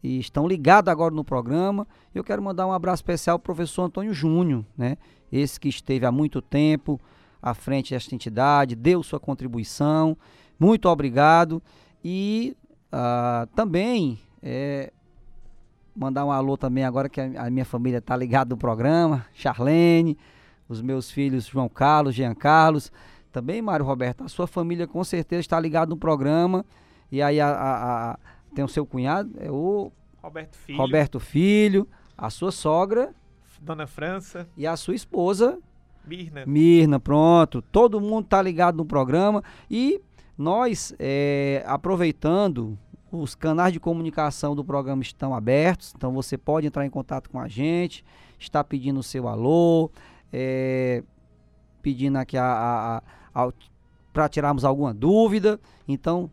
e 0.04 0.20
estão 0.20 0.46
ligados 0.46 0.92
agora 0.92 1.16
no 1.16 1.24
programa. 1.24 1.88
Eu 2.14 2.26
quero 2.26 2.44
mandar 2.44 2.68
um 2.68 2.74
abraço 2.74 3.02
especial 3.02 3.36
ao 3.36 3.40
professor 3.40 3.84
Antônio 3.84 4.14
Júnior, 4.14 4.66
né? 4.78 4.98
Esse 5.32 5.58
que 5.58 5.70
esteve 5.70 6.06
há 6.06 6.12
muito 6.12 6.42
tempo 6.42 7.00
à 7.42 7.54
frente 7.54 7.94
desta 7.94 8.14
entidade, 8.14 8.76
deu 8.76 9.02
sua 9.02 9.20
contribuição. 9.20 10.18
Muito 10.60 10.90
obrigado. 10.90 11.64
E 12.04 12.56
Uh, 12.94 13.48
também 13.56 14.20
é, 14.40 14.94
mandar 15.96 16.24
um 16.26 16.32
alô 16.32 16.56
também 16.56 16.84
agora 16.84 17.10
que 17.10 17.20
a, 17.20 17.48
a 17.48 17.50
minha 17.50 17.66
família 17.66 17.98
está 17.98 18.16
ligada 18.16 18.54
no 18.54 18.58
programa, 18.58 19.26
Charlene, 19.34 20.16
os 20.70 20.80
meus 20.80 21.10
filhos 21.10 21.48
João 21.48 21.68
Carlos, 21.68 22.14
Jean 22.14 22.36
Carlos, 22.36 22.92
também 23.32 23.64
Mário 23.64 23.84
Roberto, 23.84 24.24
a 24.24 24.28
sua 24.28 24.46
família 24.46 24.86
com 24.86 25.04
certeza 25.04 25.40
está 25.40 25.60
ligada 25.60 25.90
no 25.90 25.98
programa 25.98 26.64
e 27.12 27.20
aí 27.20 27.42
a, 27.42 27.50
a, 27.50 28.12
a, 28.12 28.20
tem 28.54 28.64
o 28.64 28.68
seu 28.68 28.86
cunhado, 28.86 29.32
é 29.40 29.50
o 29.50 29.92
Roberto 30.22 30.56
Filho. 30.56 30.78
Roberto 30.78 31.20
Filho, 31.20 31.88
a 32.16 32.30
sua 32.30 32.52
sogra, 32.52 33.12
Dona 33.60 33.88
França 33.88 34.48
e 34.56 34.68
a 34.68 34.78
sua 34.78 34.94
esposa 34.94 35.58
Mirna. 36.06 36.46
Mirna, 36.46 37.00
pronto. 37.00 37.62
Todo 37.62 38.02
mundo 38.02 38.26
está 38.26 38.42
ligado 38.42 38.76
no 38.76 38.86
programa 38.86 39.44
e 39.72 40.02
nós, 40.38 40.94
é, 41.00 41.64
aproveitando, 41.66 42.78
os 43.12 43.36
canais 43.36 43.72
de 43.72 43.80
comunicação 43.80 44.56
do 44.56 44.66
programa 44.66 45.02
estão 45.04 45.36
abertos, 45.36 45.94
então 45.96 46.12
você 46.12 46.38
pode 46.38 46.66
entrar 46.66 46.86
em 46.86 46.90
contato 46.90 47.30
com 47.30 47.40
a 47.40 47.48
gente, 47.48 48.04
está 48.40 48.64
pedindo 48.64 49.00
o 49.00 49.04
seu 49.04 49.28
alô, 49.28 49.92
é, 50.32 51.04
pedindo 51.82 52.18
aqui 52.18 52.38
a, 52.38 53.02
a, 53.36 53.44
a, 53.44 53.54
para 54.12 54.28
tirarmos 54.28 54.66
alguma 54.66 54.94
dúvida. 54.94 55.60
Então, 55.88 56.30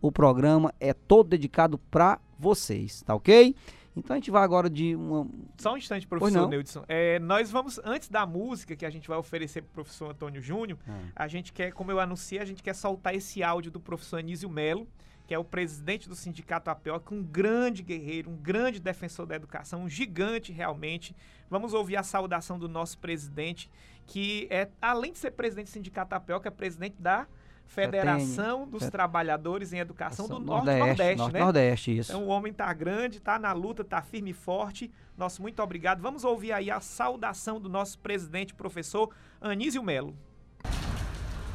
o 0.00 0.12
programa 0.12 0.72
é 0.78 0.92
todo 0.94 1.28
dedicado 1.28 1.78
para 1.90 2.18
vocês, 2.38 3.02
tá 3.02 3.14
ok? 3.14 3.54
Então 3.96 4.14
a 4.14 4.18
gente 4.18 4.30
vai 4.30 4.42
agora 4.42 4.70
de 4.70 4.94
uma. 4.94 5.26
Só 5.58 5.74
um 5.74 5.76
instante, 5.76 6.06
professor 6.06 6.48
Neudson. 6.48 6.84
É, 6.88 7.18
nós 7.18 7.50
vamos, 7.50 7.80
antes 7.84 8.08
da 8.08 8.24
música 8.24 8.76
que 8.76 8.86
a 8.86 8.90
gente 8.90 9.08
vai 9.08 9.18
oferecer 9.18 9.62
para 9.62 9.70
o 9.70 9.74
professor 9.74 10.10
Antônio 10.10 10.40
Júnior, 10.40 10.78
hum. 10.88 11.08
a 11.14 11.26
gente 11.26 11.52
quer, 11.52 11.72
como 11.72 11.90
eu 11.90 11.98
anunciei, 11.98 12.40
a 12.40 12.44
gente 12.44 12.62
quer 12.62 12.74
soltar 12.74 13.14
esse 13.14 13.42
áudio 13.42 13.70
do 13.70 13.80
professor 13.80 14.18
Anísio 14.18 14.48
Melo, 14.48 14.86
que 15.26 15.34
é 15.34 15.38
o 15.38 15.44
presidente 15.44 16.08
do 16.08 16.14
Sindicato 16.14 16.70
APO, 16.70 17.14
um 17.14 17.22
grande 17.22 17.82
guerreiro, 17.82 18.30
um 18.30 18.36
grande 18.36 18.80
defensor 18.80 19.26
da 19.26 19.34
educação, 19.34 19.82
um 19.82 19.88
gigante 19.88 20.52
realmente. 20.52 21.14
Vamos 21.48 21.74
ouvir 21.74 21.96
a 21.96 22.02
saudação 22.02 22.58
do 22.58 22.68
nosso 22.68 22.96
presidente, 22.98 23.70
que 24.06 24.46
é, 24.50 24.68
além 24.80 25.12
de 25.12 25.18
ser 25.18 25.32
presidente 25.32 25.66
do 25.66 25.70
Sindicato 25.70 26.14
APO, 26.14 26.42
é 26.44 26.50
presidente 26.50 26.96
da 27.00 27.26
Federação 27.70 28.66
dos 28.66 28.82
Fet... 28.82 28.90
Trabalhadores 28.90 29.72
em 29.72 29.78
Educação 29.78 30.26
do 30.26 30.40
Norte-Nordeste, 30.40 31.16
Norte, 31.16 31.32
né? 31.32 31.40
Nordeste, 31.40 31.98
isso. 31.98 32.10
Então 32.10 32.24
o 32.24 32.28
homem 32.28 32.52
tá 32.52 32.72
grande, 32.72 33.20
tá 33.20 33.38
na 33.38 33.52
luta, 33.52 33.84
tá 33.84 34.02
firme 34.02 34.30
e 34.30 34.34
forte. 34.34 34.90
Nosso 35.16 35.40
muito 35.40 35.62
obrigado. 35.62 36.00
Vamos 36.02 36.24
ouvir 36.24 36.52
aí 36.52 36.68
a 36.68 36.80
saudação 36.80 37.60
do 37.60 37.68
nosso 37.68 37.96
presidente, 38.00 38.54
professor 38.54 39.10
Anísio 39.40 39.84
Melo. 39.84 40.16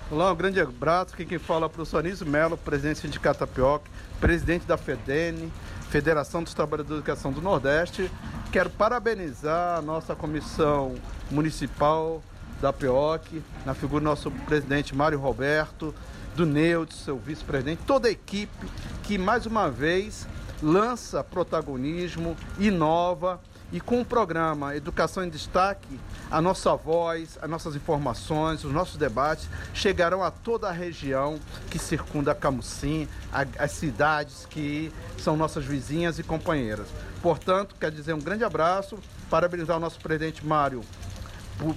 Olá, 0.09 0.31
um 0.31 0.35
grande 0.35 0.61
abraço. 0.61 1.17
Quem, 1.17 1.27
quem 1.27 1.37
fala 1.37 1.65
é 1.65 1.67
o 1.67 1.69
professor 1.69 1.97
Anísio 1.97 2.25
Melo, 2.25 2.57
presidente 2.57 2.95
do 2.95 3.01
Sindicato 3.01 3.39
Tapioca, 3.39 3.91
presidente 4.21 4.65
da 4.65 4.77
FEDENE, 4.77 5.51
Federação 5.89 6.41
dos 6.43 6.53
Trabalhadores 6.53 7.03
da 7.03 7.11
Educação 7.11 7.33
do 7.33 7.41
Nordeste. 7.41 8.09
Quero 8.53 8.69
parabenizar 8.69 9.79
a 9.79 9.81
nossa 9.81 10.15
comissão 10.15 10.95
municipal 11.29 12.23
da 12.61 12.71
PEOC, 12.71 13.41
na 13.65 13.73
figura 13.73 14.01
do 14.01 14.05
nosso 14.05 14.31
presidente 14.31 14.95
Mário 14.95 15.19
Roberto, 15.19 15.93
do 16.35 16.45
Neudes, 16.45 16.97
seu 16.97 17.17
vice-presidente, 17.17 17.81
toda 17.85 18.07
a 18.07 18.11
equipe 18.11 18.67
que 19.03 19.17
mais 19.17 19.45
uma 19.45 19.69
vez 19.69 20.27
lança 20.61 21.23
protagonismo, 21.23 22.35
inova 22.59 23.39
e 23.71 23.79
com 23.79 23.99
o 23.99 24.05
programa 24.05 24.75
Educação 24.75 25.23
em 25.23 25.29
Destaque, 25.29 25.99
a 26.29 26.41
nossa 26.41 26.75
voz, 26.75 27.37
as 27.41 27.49
nossas 27.49 27.75
informações, 27.75 28.63
os 28.63 28.71
nossos 28.71 28.95
debates 28.95 29.49
chegarão 29.73 30.23
a 30.23 30.31
toda 30.31 30.69
a 30.69 30.71
região 30.71 31.39
que 31.69 31.79
circunda 31.79 32.35
Camusim, 32.35 33.07
as 33.31 33.71
cidades 33.71 34.45
que 34.49 34.91
são 35.17 35.35
nossas 35.35 35.65
vizinhas 35.65 36.19
e 36.19 36.23
companheiras. 36.23 36.87
Portanto, 37.21 37.75
quero 37.79 37.95
dizer 37.95 38.13
um 38.13 38.21
grande 38.21 38.43
abraço, 38.43 38.97
parabenizar 39.29 39.77
o 39.77 39.79
nosso 39.79 39.99
presidente 39.99 40.45
Mário, 40.45 40.81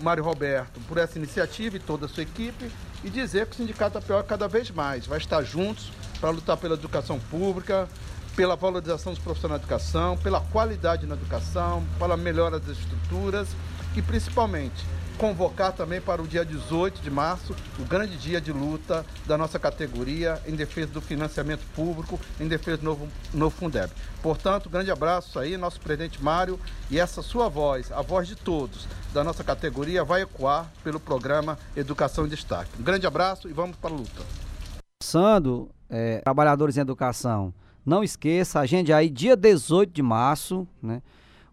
Mário 0.03 0.25
Roberto 0.25 0.81
por 0.89 0.99
essa 0.99 1.19
iniciativa 1.19 1.77
e 1.77 1.81
toda 1.81 2.07
a 2.07 2.09
sua 2.09 2.23
equipe 2.23 2.71
e 3.05 3.11
dizer 3.11 3.47
que 3.47 3.53
o 3.53 3.57
Sindicato 3.57 3.99
Apioca 3.99 4.25
cada 4.25 4.49
vez 4.49 4.71
mais. 4.71 5.07
Vai 5.07 5.19
estar 5.19 5.43
juntos 5.43 5.93
para 6.21 6.31
lutar 6.31 6.57
pela 6.57 6.75
educação 6.75 7.19
pública, 7.19 7.89
pela 8.35 8.57
valorização 8.57 9.13
dos 9.13 9.23
profissionais 9.23 9.61
de 9.61 9.67
educação, 9.67 10.17
pela 10.17 10.41
qualidade 10.41 11.07
na 11.07 11.15
educação, 11.15 11.85
pela 11.99 12.17
melhora 12.17 12.59
das 12.59 12.79
estruturas 12.79 13.49
e 13.97 14.03
principalmente 14.03 14.85
convocar 15.19 15.73
também 15.73 16.01
para 16.01 16.23
o 16.23 16.27
dia 16.27 16.45
18 16.45 17.03
de 17.03 17.11
março 17.11 17.55
o 17.79 17.85
grande 17.85 18.17
dia 18.17 18.41
de 18.41 18.53
luta 18.53 19.05
da 19.27 19.37
nossa 19.37 19.59
categoria 19.59 20.41
em 20.47 20.55
defesa 20.55 20.93
do 20.93 21.01
financiamento 21.01 21.67
público, 21.75 22.19
em 22.41 22.47
defesa 22.47 22.79
do 22.79 22.85
novo, 22.85 23.09
novo 23.35 23.55
Fundeb. 23.55 23.93
Portanto, 24.23 24.71
grande 24.71 24.91
abraço 24.91 25.39
aí, 25.39 25.57
nosso 25.57 25.81
presidente 25.81 26.23
Mário, 26.23 26.59
e 26.89 26.99
essa 26.99 27.21
sua 27.21 27.49
voz, 27.49 27.91
a 27.91 28.01
voz 28.01 28.29
de 28.29 28.37
todos 28.37 28.87
da 29.13 29.25
nossa 29.25 29.43
categoria, 29.43 30.05
vai 30.05 30.23
ecoar 30.23 30.71
pelo 30.85 31.01
programa 31.01 31.59
Educação 31.77 32.25
em 32.25 32.29
Destaque. 32.29 32.71
Um 32.79 32.85
grande 32.85 33.07
abraço 33.07 33.49
e 33.49 33.53
vamos 33.53 33.77
para 33.77 33.91
a 33.91 33.95
luta. 33.95 34.23
Sando, 35.03 35.69
é, 35.91 36.21
trabalhadores 36.21 36.77
em 36.77 36.81
educação, 36.81 37.53
não 37.85 38.05
esqueça, 38.05 38.61
agende 38.61 38.93
aí 38.93 39.11
dia 39.11 39.37
18 39.37 39.93
de 39.93 40.03
março, 40.03 40.67
né? 40.81 41.03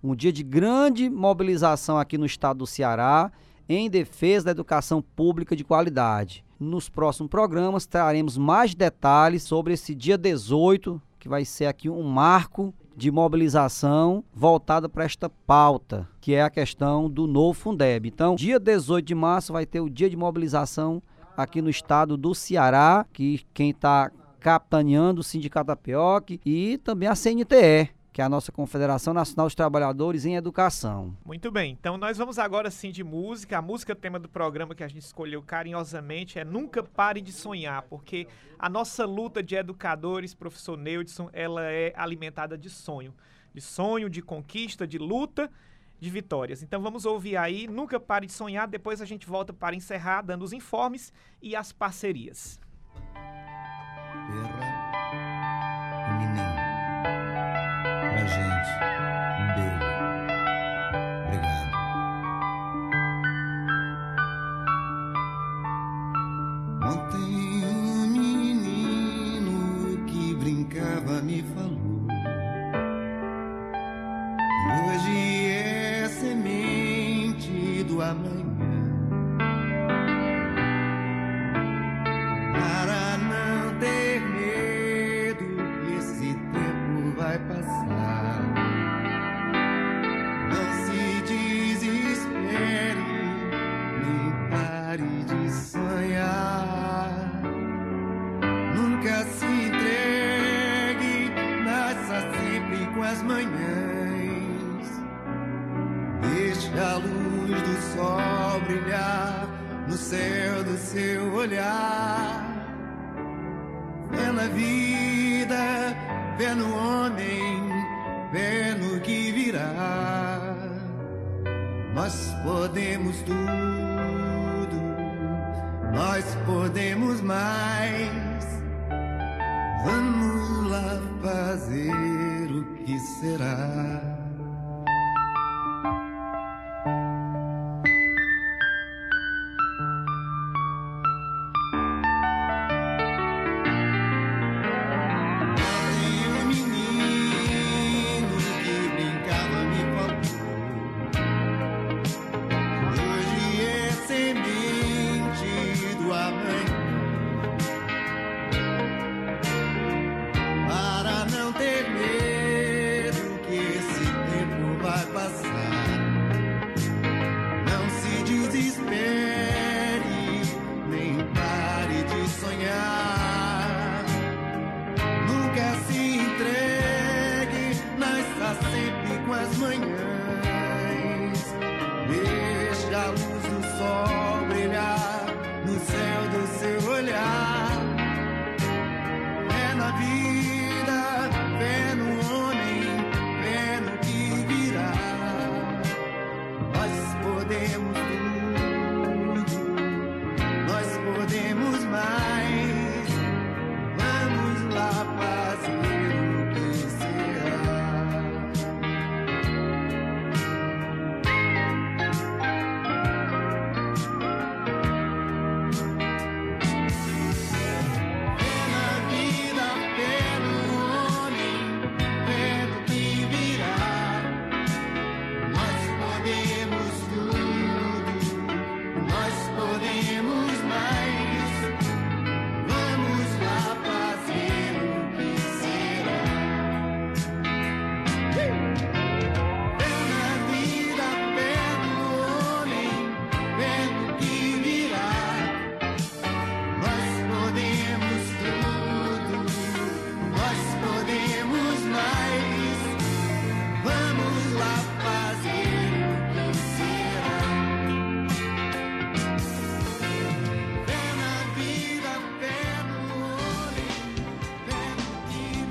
Um 0.04 0.15
dia 0.15 0.32
de 0.32 0.43
grande 0.43 1.10
mobilização 1.10 1.97
aqui 1.97 2.15
no 2.15 2.28
estado 2.28 2.60
do 2.60 2.67
Ceará 2.67 3.32
em 3.67 3.89
defesa 3.89 4.45
da 4.45 4.51
educação 4.51 5.01
pública 5.01 5.56
de 5.56 5.63
qualidade. 5.63 6.43
Nos 6.60 6.88
próximos 6.88 7.30
programas 7.30 7.86
traremos 7.86 8.38
mais 8.38 8.73
detalhes 8.73 9.43
sobre 9.43 9.73
esse 9.73 9.93
dia 9.93 10.17
18, 10.17 11.01
que 11.19 11.28
vai 11.28 11.43
ser 11.43 11.65
aqui 11.65 11.89
um 11.89 12.04
marco 12.04 12.73
de 12.95 13.12
mobilização 13.12 14.23
voltada 14.34 14.88
para 14.88 15.04
esta 15.04 15.30
pauta, 15.30 16.08
que 16.21 16.34
é 16.34 16.41
a 16.41 16.49
questão 16.49 17.10
do 17.10 17.28
novo 17.28 17.60
Fundeb. 17.60 18.08
Então, 18.08 18.36
dia 18.36 18.60
18 18.60 19.06
de 19.06 19.15
março 19.15 19.51
vai 19.51 19.65
ter 19.65 19.82
o 19.82 19.89
dia 19.89 20.10
de 20.10 20.15
mobilização 20.15 21.04
aqui 21.36 21.62
no 21.62 21.69
estado 21.69 22.15
do 22.15 22.34
Ceará, 22.34 23.06
que 23.12 23.41
quem 23.54 23.71
está 23.71 24.10
capitaneando 24.39 25.21
o 25.21 25.23
Sindicato 25.23 25.67
da 25.67 25.75
PEOC 25.75 26.39
e 26.45 26.78
também 26.78 27.10
a 27.10 27.15
CNTE, 27.15 27.89
que 28.15 28.21
é 28.21 28.23
a 28.23 28.30
nossa 28.30 28.49
Confederação 28.49 29.13
Nacional 29.13 29.45
dos 29.45 29.56
Trabalhadores 29.56 30.23
em 30.25 30.38
Educação. 30.38 31.17
Muito 31.25 31.51
bem, 31.51 31.73
então 31.78 31.97
nós 31.97 32.17
vamos 32.17 32.39
agora 32.39 32.71
sim 32.71 32.89
de 32.89 33.04
música. 33.04 33.58
A 33.58 33.62
música 33.62 33.93
tema 33.93 34.17
do 34.17 34.30
programa 34.30 34.73
que 34.73 34.86
a 34.86 34.88
gente 34.88 35.01
escolheu 35.01 35.41
carinhosamente 35.41 36.39
é 36.39 36.45
Nunca 36.45 36.82
Pare 36.82 37.19
de 37.19 37.34
Sonhar, 37.34 37.82
porque 37.89 38.25
a 38.58 38.69
nossa 38.69 39.06
luta 39.06 39.43
de 39.43 39.56
educadores, 39.56 40.34
professor 40.34 40.78
Neudson, 40.78 41.30
ela 41.34 41.65
é 41.65 41.91
alimentada 41.93 42.58
de 42.58 42.69
sonho. 42.69 43.13
De 43.54 43.60
sonho, 43.60 44.10
de 44.10 44.21
conquista, 44.21 44.88
de 44.88 44.97
luta, 44.97 45.51
de 45.99 46.10
vitórias. 46.10 46.63
Então 46.63 46.82
vamos 46.82 47.06
ouvir 47.06 47.36
aí 47.36 47.67
Nunca 47.67 47.99
Pare 47.99 48.28
de 48.28 48.32
Sonhar, 48.32 48.65
depois 48.65 49.01
a 49.01 49.06
gente 49.06 49.28
volta 49.28 49.51
para 49.51 49.75
encerrar 49.75 50.21
dando 50.21 50.43
os 50.43 50.54
informes 50.54 51.12
e 51.41 51.54
as 51.54 51.73
parcerias. 51.73 52.62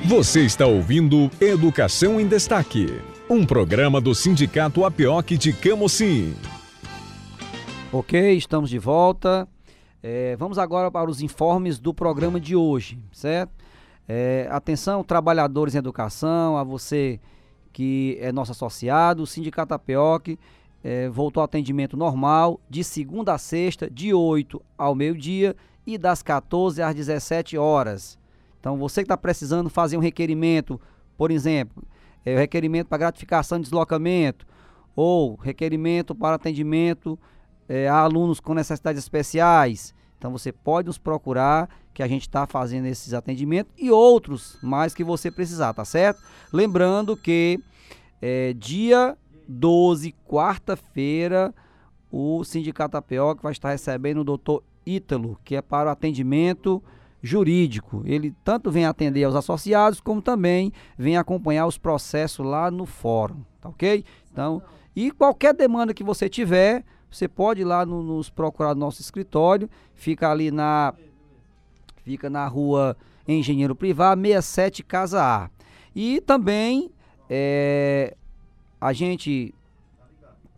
Você 0.07 0.45
está 0.45 0.67
ouvindo 0.67 1.31
Educação 1.41 2.21
em 2.21 2.29
Destaque, 2.29 3.01
um 3.29 3.47
programa 3.47 4.03
do 4.03 4.15
Sindicato 4.15 4.85
APOC 4.85 5.39
de 5.39 5.51
Camocim. 5.51 6.35
Ok, 7.91 8.37
estamos 8.37 8.69
de 8.69 8.79
volta. 8.79 9.49
É, 10.03 10.37
vamos 10.37 10.59
agora 10.59 10.91
para 10.91 11.11
os 11.11 11.23
informes 11.23 11.79
do 11.79 11.95
programa 11.95 12.39
de 12.39 12.55
hoje, 12.55 12.99
certo? 13.13 13.53
É, 14.07 14.47
atenção, 14.51 15.03
trabalhadores 15.03 15.75
em 15.75 15.79
educação, 15.79 16.59
a 16.59 16.63
você 16.63 17.19
que 17.73 18.19
é 18.21 18.31
nosso 18.31 18.53
associado, 18.53 19.23
o 19.23 19.27
Sindicato 19.27 19.73
APOC 19.73 20.39
é, 20.85 21.09
voltou 21.09 21.41
ao 21.41 21.47
atendimento 21.47 21.97
normal 21.97 22.61
de 22.69 22.85
segunda 22.85 23.33
a 23.33 23.39
sexta, 23.39 23.89
de 23.91 24.13
8 24.13 24.61
ao 24.77 24.95
meio-dia 24.95 25.57
e 25.87 25.97
das 25.97 26.23
14 26.23 26.83
às 26.83 26.95
17 26.95 27.57
horas. 27.57 28.23
Então, 28.65 28.79
você 28.79 29.03
que 29.03 29.05
está 29.05 29.17
precisando 29.19 29.69
fazer 29.69 29.99
um 29.99 30.01
requerimento, 30.01 30.81
por 31.19 31.31
exemplo, 31.31 31.85
é, 32.25 32.39
requerimento 32.39 32.87
para 32.87 32.97
gratificação 32.97 33.59
de 33.59 33.65
deslocamento 33.65 34.47
ou 34.97 35.35
requerimento 35.35 36.15
para 36.15 36.37
atendimento 36.37 37.19
é, 37.69 37.87
a 37.89 37.97
alunos 37.97 38.41
com 38.41 38.55
necessidades 38.55 39.03
especiais. 39.03 39.95
Então, 40.17 40.33
você 40.33 40.51
pode 40.51 40.87
nos 40.87 40.97
procurar 40.97 41.69
que 41.93 42.03
a 42.03 42.09
gente 42.09 42.23
está 42.23 42.47
fazendo 42.47 42.87
esses 42.87 43.13
atendimentos 43.13 43.71
e 43.77 43.91
outros 43.91 44.57
mais 44.63 44.95
que 44.95 45.05
você 45.05 45.31
precisar, 45.31 45.75
tá 45.75 45.85
certo? 45.85 46.23
Lembrando 46.51 47.19
que 47.19 47.61
é, 48.23 48.55
dia 48.55 49.15
12, 49.47 50.15
quarta-feira, 50.27 51.55
o 52.11 52.43
Sindicato 52.45 52.97
APO 52.97 53.43
vai 53.43 53.53
estar 53.53 53.69
recebendo 53.69 54.23
o 54.23 54.25
doutor 54.25 54.65
Ítalo, 54.87 55.39
que 55.45 55.55
é 55.55 55.61
para 55.61 55.91
o 55.91 55.93
atendimento 55.93 56.83
jurídico. 57.25 58.03
Ele 58.05 58.35
tanto 58.45 58.71
vem 58.71 58.85
atender 58.85 59.25
aos 59.25 59.35
associados, 59.35 59.99
como 59.99 60.21
também 60.21 60.71
vem 60.97 61.17
acompanhar 61.17 61.67
os 61.67 61.79
processos 61.79 62.45
lá 62.45 62.71
no 62.71 62.85
fórum, 62.85 63.43
tá 63.63 63.71
ok? 63.71 64.05
Então, 64.31 64.63
e 64.95 65.11
qualquer 65.11 65.55
demanda 65.55 65.95
que 65.95 66.05
você 66.05 66.29
tiver, 66.29 66.85
você 67.11 67.27
pode 67.27 67.63
ir 67.63 67.65
lá 67.65 67.87
no, 67.87 68.03
nos 68.03 68.29
procurar 68.29 68.75
no 68.75 68.81
nosso 68.81 69.01
escritório, 69.01 69.71
fica 69.95 70.31
ali 70.31 70.51
na 70.51 70.93
fica 72.05 72.29
na 72.29 72.47
rua 72.47 72.95
Engenheiro 73.27 73.75
Privado, 73.75 74.21
67 74.21 74.83
Casa 74.83 75.23
A. 75.23 75.51
E 75.97 76.21
também 76.21 76.91
é, 77.31 78.15
a 78.79 78.93
gente 78.93 79.55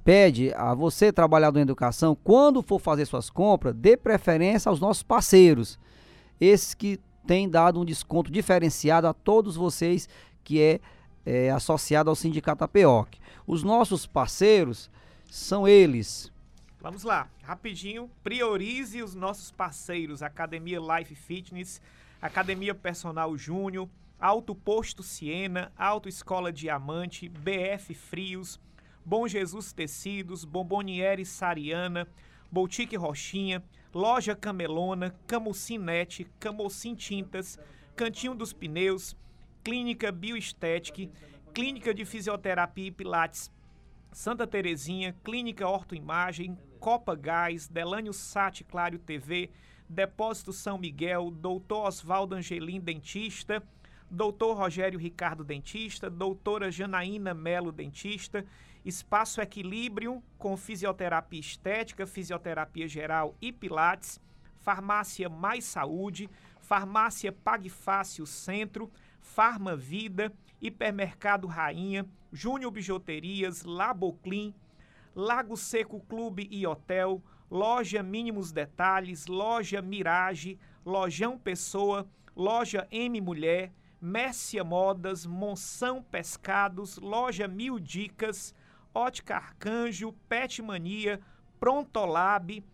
pede 0.02 0.52
a 0.56 0.74
você, 0.74 1.12
trabalhador 1.12 1.60
em 1.60 1.62
educação, 1.62 2.16
quando 2.24 2.60
for 2.60 2.80
fazer 2.80 3.06
suas 3.06 3.30
compras, 3.30 3.72
dê 3.72 3.96
preferência 3.96 4.68
aos 4.68 4.80
nossos 4.80 5.04
parceiros 5.04 5.78
esses 6.40 6.74
que 6.74 7.00
têm 7.26 7.48
dado 7.48 7.80
um 7.80 7.84
desconto 7.84 8.30
diferenciado 8.30 9.06
a 9.06 9.12
todos 9.12 9.56
vocês 9.56 10.08
que 10.44 10.60
é, 10.60 10.80
é 11.24 11.50
associado 11.50 12.08
ao 12.08 12.16
Sindicato 12.16 12.64
APOC. 12.64 13.18
Os 13.46 13.62
nossos 13.62 14.06
parceiros 14.06 14.90
são 15.30 15.66
eles. 15.66 16.32
Vamos 16.80 17.02
lá, 17.02 17.28
rapidinho, 17.42 18.08
priorize 18.22 19.02
os 19.02 19.14
nossos 19.14 19.50
parceiros, 19.50 20.22
Academia 20.22 20.78
Life 20.78 21.14
Fitness, 21.14 21.80
Academia 22.22 22.74
Personal 22.74 23.36
Júnior, 23.36 23.88
Alto 24.20 24.54
Posto 24.54 25.02
Siena, 25.02 25.72
Auto 25.76 26.08
Escola 26.08 26.52
Diamante, 26.52 27.28
BF 27.28 27.92
Frios, 27.92 28.60
Bom 29.04 29.26
Jesus 29.26 29.72
Tecidos, 29.72 30.44
Bomboniere 30.44 31.24
Sariana, 31.24 32.08
Boutique 32.50 32.96
Rochinha, 32.96 33.62
Loja 33.96 34.36
Camelona, 34.36 35.16
Camucinete, 35.26 36.26
Camocin 36.38 36.94
Tintas, 36.94 37.58
Cantinho 37.96 38.34
dos 38.34 38.52
Pneus, 38.52 39.16
Clínica 39.64 40.12
Bioestética, 40.12 41.10
Clínica 41.54 41.94
de 41.94 42.04
Fisioterapia 42.04 42.88
e 42.88 42.90
Pilates 42.90 43.50
Santa 44.12 44.46
Terezinha, 44.46 45.16
Clínica 45.24 45.66
Ortoimagem, 45.66 46.58
Copa 46.78 47.14
Gás, 47.14 47.68
Delânio 47.68 48.12
Sat 48.12 48.64
Clário 48.64 48.98
TV, 48.98 49.48
Depósito 49.88 50.52
São 50.52 50.76
Miguel, 50.76 51.30
Doutor 51.30 51.86
Oswaldo 51.86 52.34
Angelim 52.34 52.80
Dentista, 52.80 53.62
Doutor 54.10 54.58
Rogério 54.58 54.98
Ricardo 54.98 55.42
Dentista, 55.42 56.10
Doutora 56.10 56.70
Janaína 56.70 57.32
Melo 57.32 57.72
Dentista, 57.72 58.44
Espaço 58.86 59.40
Equilíbrio 59.40 60.22
com 60.38 60.56
fisioterapia 60.56 61.40
estética, 61.40 62.06
fisioterapia 62.06 62.86
geral 62.86 63.34
e 63.42 63.52
pilates, 63.52 64.20
Farmácia 64.60 65.28
Mais 65.28 65.64
Saúde, 65.64 66.30
Farmácia 66.60 67.32
Pague 67.32 67.68
Fácil 67.68 68.24
Centro, 68.26 68.88
Farma 69.20 69.74
Vida, 69.74 70.32
Hipermercado 70.62 71.48
Rainha, 71.48 72.06
Júnior 72.32 72.70
Bijuterias, 72.70 73.64
Laboclin, 73.64 74.54
Lago 75.16 75.56
Seco 75.56 75.98
Clube 75.98 76.46
e 76.48 76.64
Hotel, 76.64 77.20
Loja 77.50 78.04
Mínimos 78.04 78.52
Detalhes, 78.52 79.26
Loja 79.26 79.82
Mirage, 79.82 80.60
Lojão 80.84 81.36
Pessoa, 81.36 82.08
Loja 82.36 82.86
M 82.92 83.20
Mulher, 83.20 83.72
Mércia 84.00 84.62
Modas, 84.62 85.26
Monção 85.26 86.00
Pescados, 86.04 86.98
Loja 86.98 87.48
Mil 87.48 87.80
Dicas, 87.80 88.54
Ótica 88.96 89.36
Arcanjo, 89.36 90.14
Pet 90.26 90.62
Mania, 90.62 91.20
Prontolab, 91.60 92.64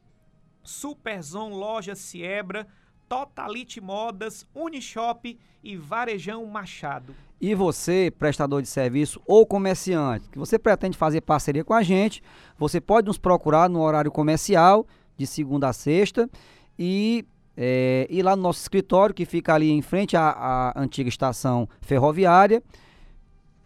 Superzon 0.63 1.49
Loja 1.49 1.97
Siebra, 1.97 2.69
Totalite 3.09 3.81
Modas, 3.81 4.47
Unishop 4.55 5.37
e 5.65 5.77
Varejão 5.77 6.47
Machado. 6.47 7.13
E 7.41 7.57
você, 7.57 8.13
prestador 8.17 8.63
de 8.63 8.69
serviço 8.69 9.21
ou 9.27 9.45
comerciante, 9.45 10.29
que 10.31 10.39
você 10.39 10.61
pretende 10.61 10.97
fazer 10.97 11.23
parceria 11.23 11.65
com 11.65 11.75
a 11.75 11.83
gente, 11.83 12.23
você 12.57 12.81
pode 12.81 13.09
nos 13.09 13.19
procurar 13.19 13.69
no 13.69 13.81
horário 13.81 14.13
comercial, 14.13 14.87
de 15.17 15.27
segunda 15.27 15.71
a 15.71 15.73
sexta, 15.73 16.31
e 16.79 17.27
é, 17.57 18.07
ir 18.09 18.23
lá 18.23 18.37
no 18.37 18.43
nosso 18.43 18.61
escritório, 18.61 19.13
que 19.13 19.27
fica 19.27 19.55
ali 19.55 19.73
em 19.73 19.83
frente 19.83 20.17
à, 20.17 20.31
à 20.31 20.81
antiga 20.81 21.09
estação 21.09 21.69
ferroviária 21.81 22.63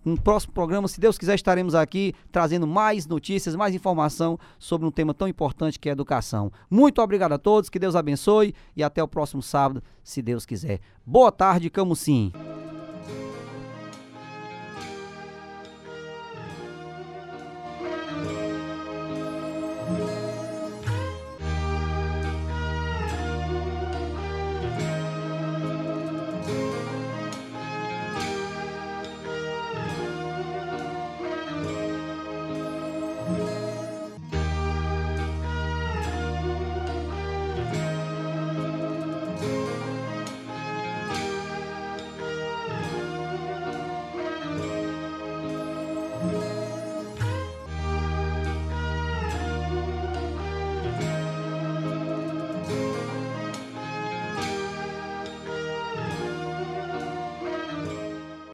no 0.04 0.20
próximo 0.20 0.52
programa, 0.52 0.88
se 0.88 1.00
Deus 1.00 1.18
quiser, 1.18 1.34
estaremos 1.34 1.74
aqui 1.74 2.14
trazendo 2.32 2.66
mais 2.66 3.06
notícias, 3.06 3.54
mais 3.54 3.74
informação 3.74 4.38
sobre 4.58 4.86
um 4.86 4.90
tema 4.90 5.12
tão 5.12 5.28
importante 5.28 5.78
que 5.78 5.88
é 5.88 5.92
educação. 5.92 6.50
Muito 6.70 7.02
obrigado 7.02 7.32
a 7.32 7.38
todos, 7.38 7.68
que 7.68 7.78
Deus 7.78 7.94
abençoe 7.94 8.54
e 8.76 8.82
até 8.82 9.02
o 9.02 9.08
próximo 9.08 9.42
sábado, 9.42 9.82
se 10.02 10.22
Deus 10.22 10.46
quiser. 10.46 10.80
Boa 11.04 11.32
tarde, 11.32 11.68
Camusim. 11.68 12.32